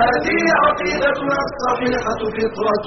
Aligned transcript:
هذه 0.00 0.40
عقيدتنا 0.64 1.36
الصحيحة 1.48 2.20
فطرة. 2.36 2.86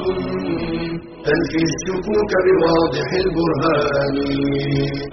تنفي 1.26 1.62
الشكوك 1.72 2.31
بواضح 2.45 3.09
البرهان. 3.23 4.16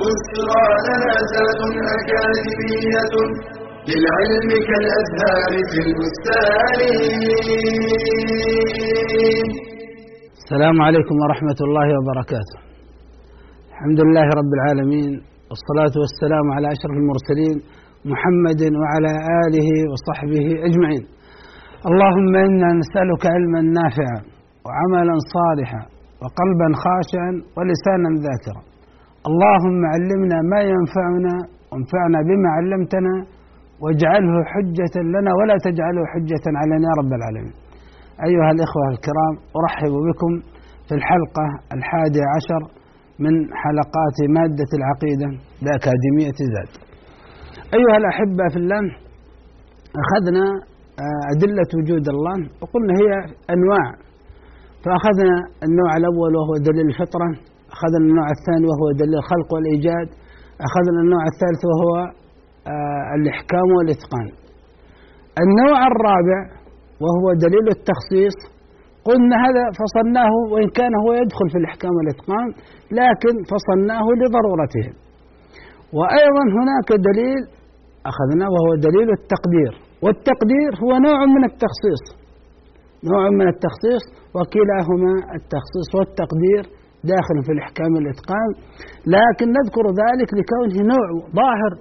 بشرى 0.00 0.64
لنا 0.86 1.16
زاد 1.32 1.60
أكاديمية 1.96 3.14
للعلم 3.88 4.50
كالأزهار 4.68 5.52
في 5.70 5.78
البستان. 5.86 6.80
السلام 10.40 10.76
عليكم 10.86 11.14
ورحمة 11.22 11.58
الله 11.66 11.88
وبركاته. 11.98 12.58
الحمد 13.72 14.00
لله 14.06 14.26
رب 14.40 14.52
العالمين 14.58 15.12
والصلاة 15.48 15.94
والسلام 16.02 16.46
على 16.56 16.66
أشرف 16.74 16.96
المرسلين 17.02 17.56
محمد 18.12 18.62
وعلى 18.80 19.12
آله 19.44 19.68
وصحبه 19.90 20.46
أجمعين. 20.68 21.04
اللهم 21.90 22.32
إنا 22.48 22.68
نسألك 22.80 23.22
علما 23.34 23.60
نافعا 23.78 24.18
وعملا 24.66 25.16
صالحا 25.36 25.82
وقلبا 26.22 26.68
خاشعا 26.84 27.32
ولسانا 27.56 28.10
ذاكرا. 28.26 28.62
اللهم 29.28 29.80
علمنا 29.94 30.38
ما 30.52 30.60
ينفعنا 30.72 31.34
وانفعنا 31.70 32.18
بما 32.28 32.48
علمتنا 32.56 33.14
واجعله 33.82 34.34
حجة 34.52 34.94
لنا 35.14 35.30
ولا 35.38 35.56
تجعله 35.66 36.02
حجة 36.12 36.44
علينا 36.60 36.86
يا 36.90 36.94
رب 37.00 37.12
العالمين. 37.18 37.54
أيها 38.28 38.50
الإخوة 38.54 38.86
الكرام 38.94 39.34
أرحب 39.60 39.92
بكم 40.08 40.32
في 40.86 40.94
الحلقة 40.98 41.46
الحادية 41.76 42.26
عشر 42.36 42.62
من 43.24 43.34
حلقات 43.62 44.16
مادة 44.36 44.70
العقيدة 44.78 45.28
بأكاديمية 45.64 46.38
زاد 46.54 46.72
أيها 47.78 47.96
الأحبة 48.02 48.44
في 48.52 48.58
الله 48.62 48.82
أخذنا 50.02 50.44
أدلة 51.32 51.70
وجود 51.78 52.04
الله. 52.14 52.38
وقلنا 52.60 52.92
هي 53.00 53.10
أنواع. 53.54 53.86
فأخذنا 54.84 55.36
النوع 55.66 55.90
الأول 56.00 56.32
وهو 56.38 56.54
دليل 56.68 56.86
الفطرة. 56.92 57.28
أخذنا 57.74 58.04
النوع 58.10 58.28
الثاني 58.36 58.66
وهو 58.70 58.86
دليل 59.00 59.16
الخلق 59.22 59.48
والإيجاد. 59.54 60.08
أخذنا 60.66 61.00
النوع 61.04 61.22
الثالث 61.32 61.62
وهو 61.70 61.90
الإحكام 63.18 63.68
والإتقان. 63.76 64.28
النوع 65.44 65.78
الرابع 65.92 66.40
وهو 67.02 67.26
دليل 67.44 67.66
التخصيص. 67.76 68.36
قلنا 69.08 69.36
هذا 69.46 69.64
فصلناه 69.80 70.34
وإن 70.52 70.68
كان 70.78 70.92
هو 71.04 71.10
يدخل 71.22 71.46
في 71.52 71.58
الإحكام 71.62 71.92
والإتقان 71.98 72.48
لكن 73.00 73.34
فصلناه 73.52 74.06
لضرورته. 74.20 74.86
وأيضا 75.98 76.44
هناك 76.58 76.88
دليل 77.08 77.40
أخذناه 78.10 78.48
وهو 78.54 78.70
دليل 78.88 79.08
التقدير. 79.18 79.91
والتقدير 80.04 80.70
هو 80.82 80.90
نوع 81.08 81.20
من 81.34 81.42
التخصيص. 81.50 82.02
نوع 83.10 83.24
من 83.38 83.46
التخصيص 83.54 84.04
وكلاهما 84.36 85.12
التخصيص 85.38 85.88
والتقدير 85.96 86.62
داخل 87.12 87.36
في 87.46 87.52
الإحكام 87.56 87.90
والإتقان. 87.94 88.50
لكن 89.16 89.46
نذكر 89.58 89.84
ذلك 90.02 90.28
لكونه 90.38 90.76
نوع 90.92 91.08
ظاهر 91.40 91.72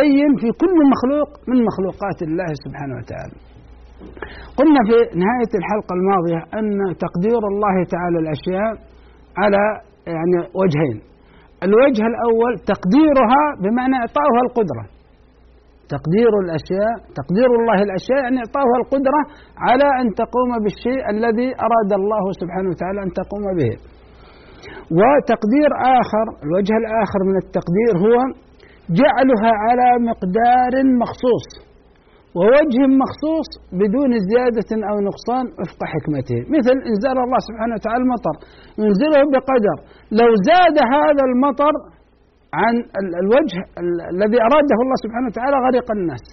بين 0.00 0.30
في 0.42 0.48
كل 0.62 0.76
مخلوق 0.92 1.28
من 1.50 1.58
مخلوقات 1.68 2.18
الله 2.28 2.50
سبحانه 2.64 2.94
وتعالى. 2.98 3.36
قلنا 4.58 4.80
في 4.88 4.96
نهاية 5.22 5.52
الحلقة 5.60 5.92
الماضية 5.98 6.40
أن 6.58 6.66
تقدير 7.04 7.42
الله 7.52 7.76
تعالى 7.94 8.18
الأشياء 8.24 8.72
على 9.42 9.62
يعني 10.06 10.38
وجهين. 10.60 10.98
الوجه 11.66 12.02
الأول 12.12 12.52
تقديرها 12.72 13.42
بمعنى 13.62 13.96
إعطاؤها 14.02 14.40
القدرة. 14.46 14.84
تقدير 15.94 16.32
الأشياء 16.44 16.94
تقدير 17.20 17.50
الله 17.58 17.78
الأشياء 17.88 18.20
يعني 18.24 18.38
إعطاؤها 18.44 18.76
القدرة 18.82 19.20
على 19.66 19.88
أن 20.00 20.06
تقوم 20.22 20.50
بالشيء 20.64 21.02
الذي 21.14 21.48
أراد 21.66 21.90
الله 22.00 22.24
سبحانه 22.40 22.68
وتعالى 22.72 23.00
أن 23.06 23.10
تقوم 23.20 23.44
به. 23.58 23.72
وتقدير 24.98 25.70
آخر 26.00 26.26
الوجه 26.44 26.74
الآخر 26.82 27.20
من 27.28 27.36
التقدير 27.44 27.92
هو 28.04 28.16
جعلها 29.00 29.52
على 29.64 29.88
مقدار 30.10 30.72
مخصوص. 31.02 31.46
ووجه 32.38 32.82
مخصوص 33.02 33.48
بدون 33.80 34.10
زيادة 34.30 34.70
أو 34.90 34.96
نقصان 35.08 35.44
وفق 35.58 35.80
حكمته. 35.94 36.38
مثل 36.56 36.76
إنزال 36.90 37.16
الله 37.24 37.40
سبحانه 37.48 37.74
وتعالى 37.76 38.02
المطر. 38.06 38.36
ينزله 38.82 39.20
بقدر. 39.34 39.76
لو 40.20 40.30
زاد 40.48 40.76
هذا 40.96 41.22
المطر 41.30 41.74
عن 42.60 42.74
الوجه 43.22 43.60
الذي 44.14 44.38
أراده 44.48 44.78
الله 44.84 44.98
سبحانه 45.04 45.26
وتعالى 45.30 45.56
غرق 45.66 45.88
الناس. 45.98 46.24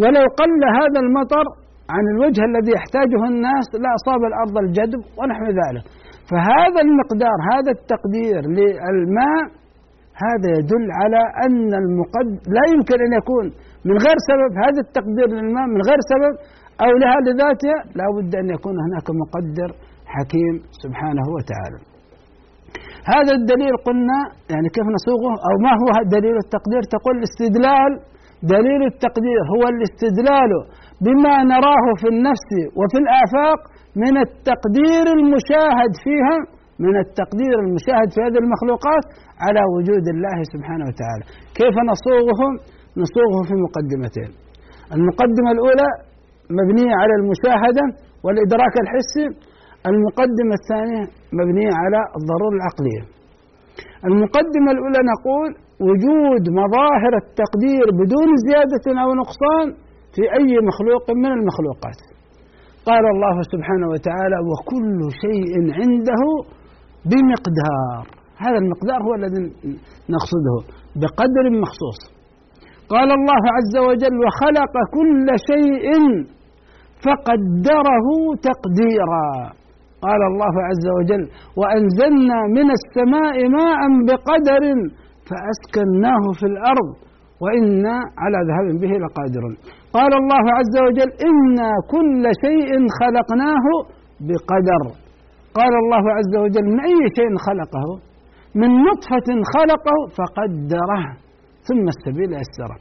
ولو 0.00 0.24
قل 0.40 0.60
هذا 0.78 0.98
المطر 1.04 1.46
عن 1.94 2.04
الوجه 2.12 2.42
الذي 2.50 2.72
يحتاجه 2.78 3.22
الناس 3.32 3.66
لأصاب 3.82 4.22
الأرض 4.30 4.54
الجدب 4.64 5.02
ونحو 5.18 5.46
ذلك. 5.62 5.84
فهذا 6.30 6.80
المقدار 6.86 7.38
هذا 7.52 7.70
التقدير 7.78 8.40
للماء 8.58 9.42
هذا 10.24 10.48
يدل 10.58 10.86
على 11.00 11.22
أن 11.44 11.70
المقد 11.82 12.28
لا 12.56 12.64
يمكن 12.72 12.98
أن 13.06 13.12
يكون 13.20 13.46
من 13.88 13.96
غير 14.04 14.18
سبب 14.30 14.52
هذا 14.64 14.80
التقدير 14.86 15.28
للماء 15.36 15.66
من 15.74 15.80
غير 15.88 16.00
سبب 16.12 16.34
أو 16.84 16.90
لها 17.02 17.18
لذاتها 17.26 17.78
لا 17.98 18.06
بد 18.16 18.32
أن 18.42 18.48
يكون 18.56 18.76
هناك 18.86 19.06
مقدر 19.22 19.70
حكيم 20.14 20.54
سبحانه 20.82 21.26
وتعالى. 21.36 21.91
هذا 23.14 23.32
الدليل 23.40 23.74
قلنا 23.86 24.18
يعني 24.52 24.68
كيف 24.76 24.86
نصوغه 24.96 25.32
أو 25.46 25.54
ما 25.66 25.72
هو 25.80 25.88
دليل 26.16 26.36
التقدير؟ 26.44 26.82
تقول 26.94 27.14
الاستدلال 27.20 27.92
دليل 28.54 28.82
التقدير 28.92 29.40
هو 29.54 29.62
الاستدلال 29.74 30.50
بما 31.04 31.34
نراه 31.52 31.86
في 32.00 32.08
النفس 32.14 32.50
وفي 32.78 32.98
الآفاق 33.04 33.58
من 34.02 34.14
التقدير 34.26 35.04
المشاهد 35.18 35.92
فيها 36.04 36.36
من 36.84 36.94
التقدير 37.04 37.54
المشاهد 37.64 38.08
في 38.14 38.20
هذه 38.26 38.38
المخلوقات 38.44 39.04
على 39.44 39.62
وجود 39.74 40.04
الله 40.14 40.38
سبحانه 40.52 40.84
وتعالى. 40.90 41.24
كيف 41.60 41.74
نصوغه 41.92 42.48
نصوغه 43.02 43.40
في 43.48 43.54
مقدمتين. 43.66 44.30
المقدمة 44.96 45.50
الأولى 45.56 45.88
مبنية 46.58 46.94
على 47.02 47.14
المشاهدة 47.20 47.84
والإدراك 48.24 48.74
الحسي 48.84 49.26
المقدمة 49.90 50.54
الثانية 50.60 51.02
مبنية 51.38 51.72
على 51.82 52.00
الضرورة 52.18 52.54
العقلية. 52.58 53.02
المقدمة 54.08 54.70
الأولى 54.74 55.00
نقول 55.12 55.50
وجود 55.88 56.44
مظاهر 56.62 57.12
التقدير 57.24 57.86
بدون 58.00 58.28
زيادة 58.46 58.86
أو 59.02 59.08
نقصان 59.22 59.66
في 60.14 60.22
أي 60.38 60.52
مخلوق 60.68 61.04
من 61.22 61.32
المخلوقات. 61.38 62.00
قال 62.88 63.04
الله 63.14 63.36
سبحانه 63.52 63.88
وتعالى 63.92 64.38
وكل 64.48 64.98
شيء 65.24 65.52
عنده 65.78 66.22
بمقدار. 67.10 68.04
هذا 68.44 68.58
المقدار 68.62 68.98
هو 69.06 69.14
الذي 69.20 69.42
نقصده 70.14 70.56
بقدر 71.00 71.44
مخصوص. 71.64 72.00
قال 72.88 73.08
الله 73.18 73.42
عز 73.56 73.74
وجل 73.88 74.14
وخلق 74.24 74.74
كل 74.96 75.26
شيء 75.50 75.86
فقدره 77.04 78.06
تقديرا. 78.48 79.28
قال 80.06 80.20
الله 80.30 80.54
عز 80.68 80.86
وجل 80.98 81.24
وأنزلنا 81.60 82.38
من 82.56 82.68
السماء 82.78 83.36
ماء 83.58 83.80
بقدر 84.08 84.62
فأسكناه 85.28 86.24
في 86.38 86.46
الأرض 86.52 86.88
وإنا 87.42 87.96
على 88.22 88.38
ذهاب 88.48 88.66
به 88.82 88.92
لقادرون. 89.04 89.54
قال 89.96 90.12
الله 90.22 90.44
عز 90.58 90.76
وجل 90.86 91.10
إنا 91.28 91.70
كل 91.94 92.22
شيء 92.44 92.70
خلقناه 93.00 93.66
بقدر. 94.28 94.82
قال 95.58 95.74
الله 95.82 96.04
عز 96.18 96.34
وجل 96.44 96.64
من 96.72 96.80
أي 96.90 97.00
شيء 97.18 97.32
خلقه؟ 97.48 97.86
من 98.60 98.70
نطفة 98.88 99.28
خلقه 99.54 99.96
فقدره 100.18 101.02
ثم 101.68 101.84
السبيل 101.94 102.30
يسره. 102.42 102.78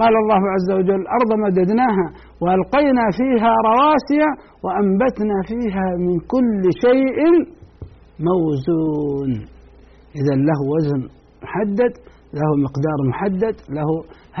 قال 0.00 0.14
الله 0.22 0.42
عز 0.54 0.70
وجل 0.78 1.00
الأرض 1.04 1.30
مددناها 1.44 2.06
وألقينا 2.42 3.04
فيها 3.18 3.52
رواسي 3.68 4.22
وأنبتنا 4.64 5.36
فيها 5.50 5.86
من 6.04 6.14
كل 6.32 6.62
شيء 6.84 7.18
موزون. 8.28 9.30
إذا 10.18 10.34
له 10.48 10.60
وزن 10.72 11.00
محدد 11.42 11.92
له 12.38 12.48
مقدار 12.66 12.98
محدد 13.10 13.56
له 13.76 13.88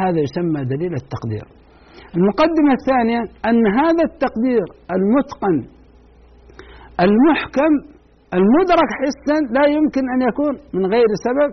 هذا 0.02 0.18
يسمى 0.26 0.60
دليل 0.74 0.92
التقدير. 1.02 1.46
المقدمة 2.16 2.72
الثانية 2.78 3.22
أن 3.48 3.66
هذا 3.80 4.04
التقدير 4.10 4.66
المتقن 4.96 5.58
المحكم 7.04 7.72
المدرك 8.38 8.90
حسا 9.00 9.36
لا 9.56 9.64
يمكن 9.76 10.04
أن 10.14 10.20
يكون 10.28 10.54
من 10.74 10.86
غير 10.94 11.10
سبب 11.26 11.50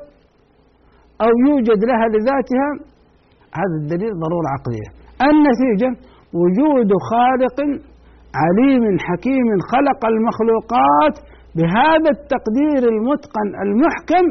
أو 1.21 1.31
يوجد 1.47 1.79
لها 1.89 2.05
لذاتها. 2.13 2.69
هذا 3.59 3.75
الدليل 3.81 4.11
ضرورة 4.25 4.47
عقلية. 4.55 4.89
النتيجة 5.29 5.89
وجود 6.41 6.89
خالق 7.11 7.57
عليم 8.41 8.83
حكيم 9.07 9.47
خلق 9.71 10.01
المخلوقات 10.13 11.15
بهذا 11.57 12.09
التقدير 12.17 12.81
المتقن 12.93 13.49
المحكم 13.65 14.25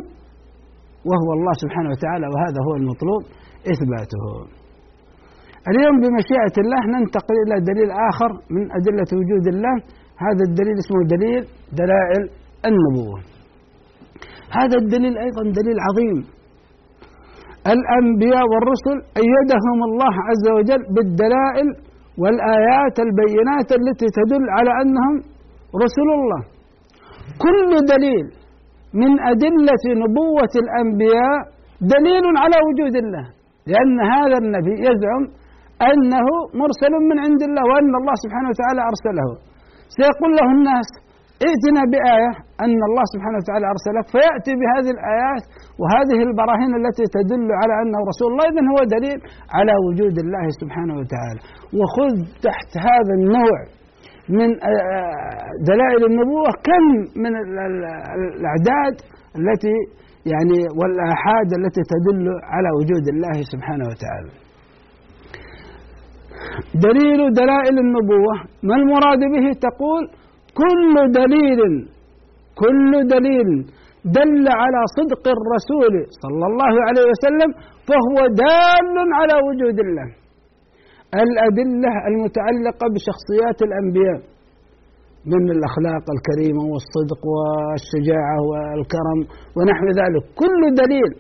وهو 1.11 1.29
الله 1.37 1.55
سبحانه 1.63 1.91
وتعالى 1.95 2.27
وهذا 2.33 2.59
هو 2.67 2.75
المطلوب 2.81 3.23
إثباته. 3.73 4.25
اليوم 5.71 5.97
بمشيئة 6.03 6.57
الله 6.63 6.83
ننتقل 6.95 7.37
إلى 7.45 7.57
دليل 7.71 7.91
آخر 8.11 8.31
من 8.55 8.65
أدلة 8.79 9.11
وجود 9.19 9.45
الله. 9.55 9.77
هذا 10.27 10.43
الدليل 10.49 10.77
اسمه 10.83 11.01
دليل 11.15 11.43
دلائل 11.83 12.23
النبوة. 12.69 13.19
هذا 14.59 14.77
الدليل 14.83 15.15
أيضا 15.27 15.43
دليل 15.61 15.79
عظيم. 15.87 16.19
الأنبياء 17.75 18.45
والرسل 18.53 18.97
أيدهم 19.23 19.79
الله 19.89 20.15
عز 20.29 20.47
وجل 20.57 20.83
بالدلائل 20.95 21.69
والآيات 22.21 22.97
البينات 23.07 23.69
التي 23.81 24.09
تدل 24.19 24.45
على 24.57 24.73
أنهم 24.83 25.15
رسل 25.85 26.09
الله. 26.19 26.43
كل 27.45 27.71
دليل 27.93 28.27
من 29.03 29.13
أدلة 29.33 29.85
نبوة 30.03 30.55
الأنبياء 30.65 31.39
دليل 31.95 32.25
على 32.43 32.57
وجود 32.67 32.95
الله 33.05 33.27
لأن 33.71 33.97
هذا 34.15 34.37
النبي 34.45 34.75
يزعم 34.89 35.23
أنه 35.91 36.27
مرسل 36.61 36.95
من 37.11 37.17
عند 37.25 37.43
الله 37.49 37.63
وأن 37.71 37.93
الله 38.01 38.15
سبحانه 38.25 38.49
وتعالى 38.53 38.81
أرسله. 38.91 39.29
سيقول 39.99 40.31
له 40.39 40.47
الناس 40.57 40.89
ائتنا 41.47 41.83
بآية 41.93 42.33
أن 42.65 42.79
الله 42.89 43.05
سبحانه 43.15 43.39
وتعالى 43.41 43.67
أرسلك 43.75 44.07
فيأتي 44.15 44.53
بهذه 44.61 44.91
الآيات 44.97 45.45
وهذه 45.81 46.19
البراهين 46.29 46.73
التي 46.81 47.05
تدل 47.17 47.49
على 47.61 47.75
أنه 47.83 48.01
رسول 48.11 48.29
الله. 48.33 48.47
إذن 48.53 48.67
هو 48.75 48.81
دليل 48.97 49.19
على 49.57 49.75
وجود 49.87 50.17
الله 50.25 50.45
سبحانه 50.61 50.95
وتعالى. 51.01 51.41
وخذ 51.79 52.15
تحت 52.47 52.71
هذا 52.89 53.13
النوع 53.21 53.59
من 54.39 54.49
دلائل 55.71 56.03
النبوة. 56.11 56.51
كم 56.69 56.85
من 57.25 57.33
الأعداد 58.39 58.97
التي 59.41 59.77
يعني 60.33 60.59
والآحاد 60.79 61.49
التي 61.59 61.83
تدل 61.93 62.27
على 62.55 62.69
وجود 62.79 63.05
الله 63.15 63.37
سبحانه 63.53 63.85
وتعالى. 63.91 64.33
دليل 66.87 67.21
دلائل 67.43 67.77
النبوة. 67.85 68.35
ما 68.69 68.75
المراد 68.81 69.23
به؟ 69.35 69.47
تقول 69.69 70.03
كل 70.61 70.95
دليل 71.21 71.63
كل 72.63 72.91
دليل 73.15 73.49
دل 74.19 74.45
على 74.63 74.81
صدق 74.99 75.25
الرسول 75.37 75.95
صلى 76.23 76.45
الله 76.51 76.75
عليه 76.87 77.05
وسلم 77.13 77.51
فهو 77.89 78.17
دال 78.45 78.97
على 79.19 79.35
وجود 79.49 79.79
الله. 79.87 80.09
الأدلة 81.25 81.93
المتعلقة 82.11 82.85
بشخصيات 82.95 83.59
الأنبياء 83.69 84.21
من 85.33 85.45
الأخلاق 85.57 86.05
الكريمة 86.17 86.63
والصدق 86.73 87.23
والشجاعة 87.35 88.39
والكرم 88.49 89.21
ونحو 89.57 89.87
ذلك. 90.01 90.25
كل 90.43 90.61
دليل 90.83 91.11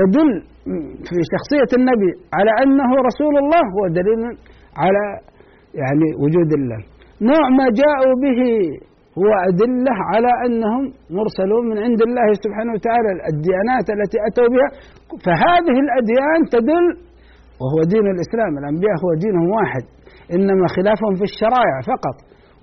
يدل 0.00 0.30
في 1.06 1.16
شخصية 1.34 1.70
النبي 1.78 2.10
على 2.36 2.52
أنه 2.62 2.90
رسول 3.08 3.34
الله 3.42 3.62
هو 3.76 3.82
دليل 3.98 4.20
على 4.82 5.04
يعني 5.82 6.08
وجود 6.22 6.50
الله. 6.60 6.80
نوع 7.28 7.44
ما 7.58 7.66
جاءوا 7.80 8.14
به 8.24 8.40
هو 9.20 9.30
أدلة 9.48 9.94
على 10.10 10.32
أنهم 10.46 10.82
مرسلون 11.18 11.62
من 11.70 11.78
عند 11.86 12.00
الله 12.08 12.28
سبحانه 12.44 12.72
وتعالى. 12.76 13.10
الديانات 13.32 13.86
التي 13.96 14.18
أتوا 14.28 14.48
بها 14.52 14.68
فهذه 15.26 15.76
الأديان 15.84 16.40
تدل 16.54 16.86
وهو 17.60 17.78
دين 17.94 18.06
الإسلام. 18.14 18.52
الأنبياء 18.60 18.96
هو 19.04 19.10
دينهم 19.24 19.48
واحد 19.58 19.84
إنما 20.34 20.66
خلافهم 20.76 21.14
في 21.20 21.24
الشرائع 21.30 21.76
فقط. 21.92 22.16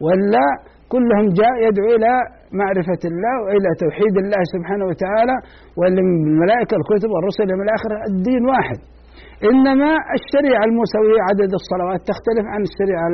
ولا 0.06 0.48
كلهم 0.94 1.26
جاء 1.42 1.56
يدعو 1.68 1.90
إلى 1.98 2.14
معرفة 2.62 3.02
الله 3.12 3.36
وإلى 3.44 3.70
توحيد 3.84 4.16
الله 4.24 4.42
سبحانه 4.54 4.86
وتعالى. 4.92 5.36
والملائكة 5.80 6.74
الكتب 6.82 7.10
والرسل 7.16 7.50
من 7.60 7.64
الآخر 7.68 7.92
الدين 8.12 8.42
واحد. 8.54 8.80
إنما 9.44 9.92
الشريعة 10.18 10.64
الموسوية 10.70 11.22
عدد 11.30 11.52
الصلوات 11.62 12.02
تختلف 12.12 12.46
عن 12.54 12.62
الشريعة 12.70 13.08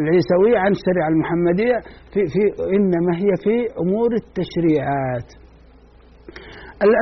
العيسوية 0.00 0.58
عن 0.64 0.72
الشريعة 0.78 1.08
المحمدية. 1.14 1.78
في, 2.12 2.20
في 2.32 2.42
إنما 2.76 3.12
هي 3.22 3.30
في 3.44 3.54
أمور 3.82 4.10
التشريعات. 4.22 5.28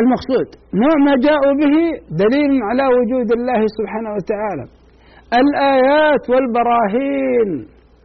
المقصود 0.02 0.48
نوع 0.82 0.94
ما 1.06 1.14
جاءوا 1.26 1.54
به 1.62 1.76
دليل 2.24 2.52
على 2.68 2.84
وجود 2.98 3.28
الله 3.38 3.60
سبحانه 3.78 4.10
وتعالى. 4.16 4.64
الآيات 5.42 6.24
والبراهين 6.32 7.50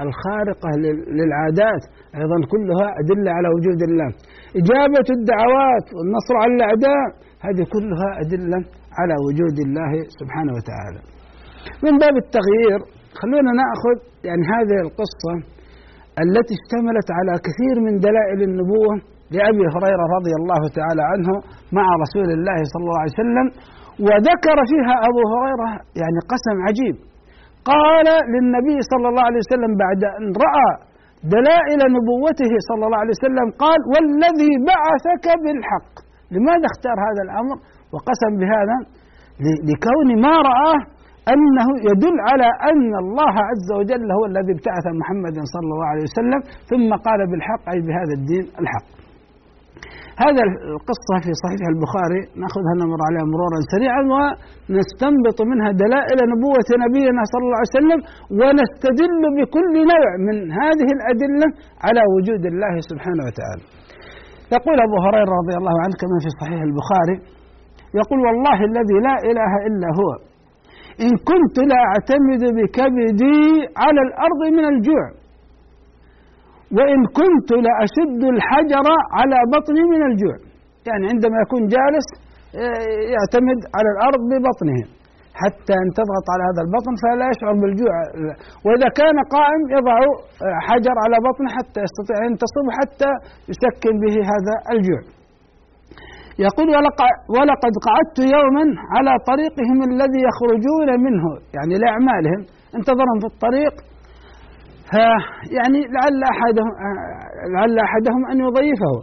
الخارقة 0.06 0.70
للعادات 1.18 1.84
أيضا 2.20 2.38
كلها 2.54 2.88
أدلة 3.02 3.32
على 3.38 3.50
وجود 3.56 3.80
الله. 3.90 4.10
إجابة 4.62 5.08
الدعوات 5.18 5.86
والنصر 5.96 6.34
على 6.42 6.52
الأعداء 6.58 7.06
هذه 7.46 7.64
كلها 7.76 8.10
أدلة 8.24 8.60
على 9.00 9.16
وجود 9.26 9.58
الله 9.66 9.92
سبحانه 10.20 10.54
وتعالى. 10.58 11.02
من 11.86 11.94
باب 12.04 12.16
التغيير 12.24 12.80
خلونا 13.22 13.52
نأخذ 13.62 13.98
يعني 14.28 14.44
هذه 14.54 14.78
القصة 14.86 15.34
التي 16.26 16.54
اشتملت 16.60 17.08
على 17.18 17.34
كثير 17.48 17.76
من 17.86 17.94
دلائل 18.08 18.40
النبوة 18.50 18.94
لأبي 19.36 19.66
هريرة 19.76 20.06
رضي 20.18 20.34
الله 20.40 20.62
تعالى 20.78 21.04
عنه 21.12 21.32
مع 21.78 21.86
رسول 22.04 22.30
الله 22.38 22.60
صلى 22.72 22.84
الله 22.86 23.02
عليه 23.04 23.18
وسلم 23.22 23.48
وذكر 24.08 24.58
فيها 24.72 24.96
أبو 25.10 25.22
هريرة 25.32 25.70
يعني 26.02 26.20
قسم 26.32 26.56
عجيب. 26.68 26.96
قال 27.72 28.08
للنبي 28.34 28.78
صلى 28.92 29.08
الله 29.10 29.24
عليه 29.30 29.42
وسلم 29.46 29.72
بعد 29.84 30.02
أن 30.18 30.26
رأى 30.46 30.72
دلائل 31.38 31.80
نبوته 31.98 32.54
صلى 32.70 32.84
الله 32.86 33.00
عليه 33.04 33.16
وسلم 33.20 33.48
قال 33.64 33.80
والذي 33.94 34.52
بعثك 34.72 35.26
بالحق. 35.44 35.94
لماذا 36.34 36.66
اختار 36.72 36.98
هذا 37.08 37.22
الأمر؟ 37.28 37.56
وقسم 37.94 38.32
بهذا 38.42 38.78
لكون 39.70 40.08
ما 40.26 40.36
رآه 40.50 40.80
أنه 41.34 41.68
يدل 41.90 42.18
على 42.30 42.48
أن 42.70 42.92
الله 43.04 43.34
عز 43.50 43.70
وجل 43.80 44.08
هو 44.18 44.24
الذي 44.32 44.52
ابتعث 44.58 44.86
محمدا 45.02 45.42
صلى 45.54 45.70
الله 45.76 45.90
عليه 45.94 46.06
وسلم 46.10 46.42
ثم 46.72 46.90
قال 47.08 47.20
بالحق 47.32 47.64
أي 47.74 47.80
بهذا 47.88 48.14
الدين 48.20 48.46
الحق. 48.62 48.88
هذا 50.26 50.42
القصة 50.76 51.16
في 51.26 51.32
صحيح 51.44 51.64
البخاري 51.74 52.22
نأخذها 52.42 52.74
نمر 52.82 53.00
عليها 53.08 53.26
مرورا 53.34 53.60
سريعا 53.74 54.02
ونستنبط 54.14 55.38
منها 55.52 55.70
دلائل 55.84 56.20
نبوة 56.34 56.70
نبينا 56.86 57.22
صلى 57.32 57.44
الله 57.48 57.60
عليه 57.62 57.76
وسلم 57.78 58.00
ونستدل 58.40 59.22
بكل 59.38 59.74
نوع 59.92 60.10
من 60.28 60.38
هذه 60.62 60.90
الأدلة 60.98 61.48
على 61.86 62.02
وجود 62.14 62.44
الله 62.52 62.74
سبحانه 62.90 63.24
وتعالى. 63.28 63.64
يقول 64.58 64.78
أبو 64.88 64.98
هريرة 65.06 65.34
رضي 65.42 65.56
الله 65.62 65.76
عنه 65.84 65.96
كما 66.02 66.18
في 66.24 66.30
صحيح 66.42 66.60
البخاري 66.70 67.16
يقول 68.00 68.20
والله 68.26 68.58
الذي 68.70 68.98
لا 69.08 69.16
إله 69.30 69.52
إلا 69.68 69.88
هو. 70.00 70.10
إن 71.06 71.14
كنت 71.30 71.58
لا 71.72 71.80
أعتمد 71.92 72.44
بكبدي 72.58 73.42
على 73.84 74.02
الأرض 74.08 74.42
من 74.58 74.66
الجوع. 74.74 75.06
وإن 76.78 77.00
كنت 77.20 77.50
لأشد 77.66 78.22
الحجر 78.34 78.88
على 79.18 79.38
بطني 79.54 79.84
من 79.94 80.02
الجوع. 80.10 80.38
يعني 80.88 81.04
عندما 81.12 81.36
يكون 81.46 81.62
جالس 81.76 82.08
يعتمد 83.16 83.60
على 83.76 83.90
الأرض 83.96 84.22
ببطنه. 84.32 84.82
حتى 85.42 85.74
أن 85.84 85.88
تضغط 86.00 86.26
على 86.34 86.44
هذا 86.50 86.62
البطن 86.66 86.94
فلا 87.02 87.26
يشعر 87.32 87.54
بالجوع. 87.62 87.94
وإذا 88.66 88.90
كان 89.02 89.18
قائم 89.36 89.62
يضع 89.78 89.98
حجر 90.68 90.96
على 91.04 91.18
بطنه 91.28 91.50
حتى 91.58 91.80
يستطيع 91.86 92.16
أن 92.22 92.30
ينتصب 92.32 92.66
حتى 92.80 93.12
يسكن 93.52 93.94
به 94.04 94.16
هذا 94.32 94.56
الجوع. 94.74 95.02
يقول 96.48 96.68
ولقد 97.36 97.74
قعدت 97.88 98.18
يوما 98.36 98.66
على 98.94 99.14
طريقهم 99.30 99.78
الذي 99.90 100.22
يخرجون 100.30 100.90
منه. 101.06 101.26
يعني 101.56 101.74
لأعمالهم. 101.82 102.42
انتظرهم 102.78 103.18
في 103.24 103.28
الطريق. 103.34 103.74
يعني 105.58 105.80
لعل 105.96 106.20
أحدهم 106.34 106.72
لعل 107.54 107.76
أحدهم 107.88 108.22
أن 108.32 108.38
يضيفه. 108.46 108.96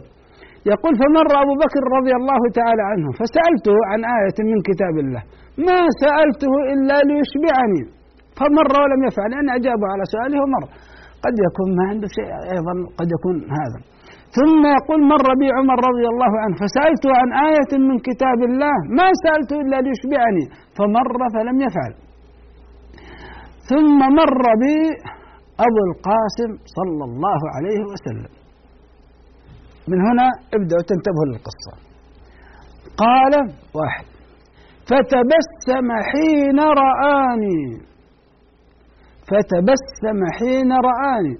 يقول 0.73 0.93
فمر 1.01 1.27
أبو 1.43 1.53
بكر 1.63 1.83
رضي 1.97 2.13
الله 2.19 2.41
تعالى 2.59 2.83
عنه 2.91 3.07
فسألته 3.19 3.75
عن 3.89 3.99
آية 4.17 4.37
من 4.51 4.59
كتاب 4.69 4.95
الله. 5.03 5.23
ما 5.67 5.79
سألته 6.03 6.53
إلا 6.73 6.97
ليشبعني. 7.09 7.81
فمر 8.39 8.69
ولم 8.81 9.01
يفعل. 9.07 9.31
أنا 9.41 9.51
أجاب 9.59 9.81
على 9.91 10.03
سؤاله 10.13 10.37
ومر. 10.43 10.63
قد 11.25 11.35
يكون 11.47 11.69
ما 11.77 11.83
عنده 11.91 12.07
شيء 12.17 12.29
أيضا 12.55 12.73
قد 12.99 13.07
يكون 13.15 13.35
هذا. 13.59 13.79
ثم 14.35 14.61
يقول 14.77 14.99
مر 15.13 15.27
بي 15.39 15.47
عمر 15.57 15.77
رضي 15.89 16.05
الله 16.13 16.31
عنه 16.43 16.55
فسألته 16.61 17.09
عن 17.19 17.29
آية 17.49 17.71
من 17.89 17.97
كتاب 17.99 18.39
الله 18.49 18.75
ما 18.97 19.07
سألته 19.23 19.55
إلا 19.61 19.77
ليشبعني 19.81 20.45
فمر 20.77 21.19
فلم 21.33 21.61
يفعل. 21.61 21.93
ثم 23.69 23.99
مر 24.19 24.43
بي 24.63 24.77
أبو 25.67 25.81
القاسم 25.89 26.51
صلى 26.77 27.03
الله 27.09 27.39
عليه 27.55 27.81
وسلم. 27.91 28.31
من 29.87 29.99
هنا 30.07 30.27
ابدأوا 30.53 30.87
تنتبهوا 30.89 31.27
للقصة. 31.29 31.73
قال 32.97 33.33
واحد 33.75 34.05
فتبسم 34.89 35.87
حين 36.11 36.59
رآني. 36.59 37.63
فتبسم 39.29 40.19
حين 40.39 40.71
رآني. 40.71 41.35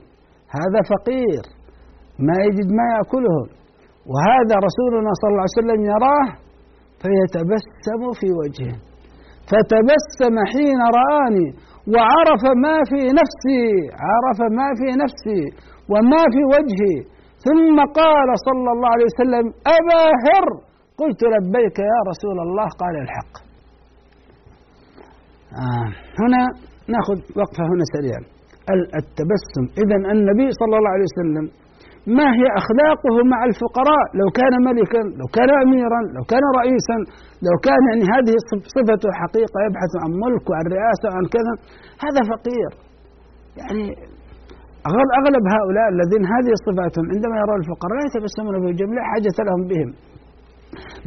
هذا 0.58 0.80
فقير. 0.92 1.57
ما 2.28 2.36
يجد 2.46 2.70
ما 2.80 2.86
يأكله. 2.96 3.40
وهذا 4.12 4.56
رسولنا 4.68 5.12
صلى 5.20 5.30
الله 5.32 5.46
عليه 5.46 5.60
وسلم 5.62 5.80
يراه 5.94 6.28
فيتبسم 7.02 8.02
في 8.20 8.28
وجهه. 8.42 8.76
فتبسم 9.50 10.36
حين 10.54 10.80
رآني 11.00 11.48
وعرف 11.94 12.44
ما 12.66 12.76
في 12.90 13.02
نفسي 13.20 13.64
عرف 14.08 14.40
ما 14.60 14.68
في 14.80 14.90
نفسي 15.04 15.42
وما 15.92 16.24
في 16.34 16.42
وجهي. 16.56 16.98
ثم 17.46 17.78
قال 18.00 18.30
صلى 18.48 18.70
الله 18.76 18.90
عليه 18.96 19.08
وسلم 19.12 19.46
أبا 19.78 20.04
هر! 20.26 20.48
قلت 21.02 21.22
لبيك 21.34 21.78
يا 21.80 22.00
رسول 22.12 22.38
الله 22.46 22.68
قال 22.82 22.96
الحق. 23.06 23.34
آه 25.64 25.90
هنا 26.22 26.42
نأخذ 26.94 27.18
وقفة 27.40 27.64
هنا 27.72 27.86
سريعا. 27.96 28.22
التبسم. 29.00 29.64
إذا 29.84 29.96
النبي 30.16 30.48
صلى 30.60 30.76
الله 30.80 30.92
عليه 30.96 31.08
وسلم 31.12 31.46
ما 32.18 32.28
هي 32.40 32.46
أخلاقه 32.62 33.16
مع 33.34 33.40
الفقراء؟ 33.50 34.06
لو 34.20 34.28
كان 34.40 34.54
ملكا 34.70 35.02
لو 35.20 35.28
كان 35.38 35.50
أميرا 35.66 36.02
لو 36.16 36.24
كان 36.32 36.44
رئيسا 36.60 36.98
لو 37.48 37.56
كان 37.68 37.82
يعني 37.90 38.04
هذه 38.14 38.34
صفته 38.76 39.10
حقيقة 39.22 39.58
يبحث 39.68 39.92
عن 40.04 40.12
ملك 40.24 40.44
وعن 40.50 40.66
رئاسة 40.76 41.06
وعن 41.12 41.26
كذا. 41.36 41.54
هذا 42.06 42.22
فقير. 42.32 42.72
يعني 43.60 43.86
أغلب 45.20 45.46
هؤلاء 45.56 45.88
الذين 45.96 46.24
هذه 46.34 46.52
صفاتهم 46.68 47.06
عندما 47.14 47.36
يرون 47.42 47.60
الفقراء 47.64 47.96
لا 48.00 48.06
يتبسمون 48.10 48.56
وجههم 48.66 48.92
لا 48.98 49.04
حاجة 49.12 49.38
لهم 49.48 49.64
بهم. 49.72 49.90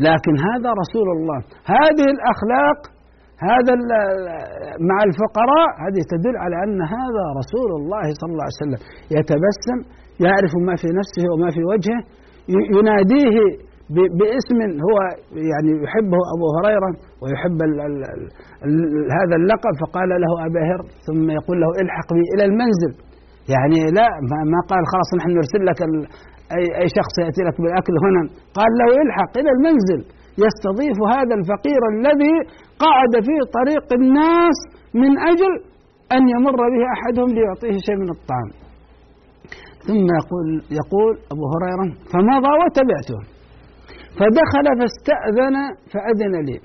لكن 0.09 0.35
هذا 0.49 0.71
رسول 0.83 1.09
الله. 1.17 1.39
هذه 1.77 2.07
الأخلاق 2.15 2.79
هذا 3.51 3.73
مع 4.91 4.99
الفقراء 5.09 5.71
هذه 5.85 6.03
تدل 6.13 6.37
على 6.45 6.57
أن 6.65 6.79
هذا 6.97 7.25
رسول 7.41 7.71
الله 7.81 8.07
صلى 8.21 8.33
الله 8.33 8.47
عليه 8.49 8.61
وسلم 8.63 8.81
يتبسم 9.17 9.79
يعرف 10.27 10.53
ما 10.69 10.75
في 10.83 10.89
نفسه 11.01 11.25
وما 11.33 11.49
في 11.57 11.63
وجهه 11.73 12.01
يناديه 12.77 13.37
باسم 14.21 14.59
هو 14.87 14.97
يعني 15.53 15.71
يحبه 15.85 16.21
أبو 16.35 16.47
هريرة 16.57 16.91
ويحب 17.23 17.59
ال 17.69 17.75
ال 17.89 17.95
ال 18.67 18.73
هذا 19.19 19.35
اللقب 19.41 19.75
فقال 19.83 20.11
له 20.25 20.33
أبا 20.47 20.63
هر 20.71 20.81
ثم 21.07 21.27
يقول 21.39 21.57
له 21.63 21.69
الحق 21.85 22.09
بي 22.17 22.25
إلى 22.35 22.45
المنزل. 22.51 22.93
يعني 23.55 23.81
لا 23.99 24.09
ما 24.53 24.61
قال 24.71 24.83
خلاص 24.93 25.11
نحن 25.19 25.31
نرسل 25.39 25.63
لك 25.71 25.81
أي, 26.57 26.65
أي 26.81 26.87
شخص 26.99 27.15
يأتي 27.25 27.43
لك 27.49 27.57
بالأكل 27.63 27.95
هنا. 28.05 28.23
قال 28.59 28.71
له 28.81 28.91
الحق 29.07 29.35
إلى 29.43 29.51
المنزل. 29.57 30.01
يستضيف 30.45 30.99
هذا 31.15 31.35
الفقير 31.41 31.81
الذي 31.95 32.35
قعد 32.85 33.13
في 33.27 33.37
طريق 33.59 33.87
الناس 34.01 34.59
من 35.03 35.13
أجل 35.33 35.53
أن 36.17 36.23
يمر 36.35 36.61
به 36.75 36.83
أحدهم 36.95 37.29
ليعطيه 37.37 37.77
شيء 37.87 37.97
من 38.03 38.11
الطعام. 38.17 38.51
ثم 39.87 40.07
يقول 40.21 40.47
يقول 40.81 41.15
أبو 41.33 41.45
هريرة 41.53 41.89
فمضى 42.13 42.53
وتبعته. 42.61 43.19
فدخل 44.19 44.67
فاستأذن 44.79 45.57
فأذن 45.93 46.35
لي. 46.49 46.59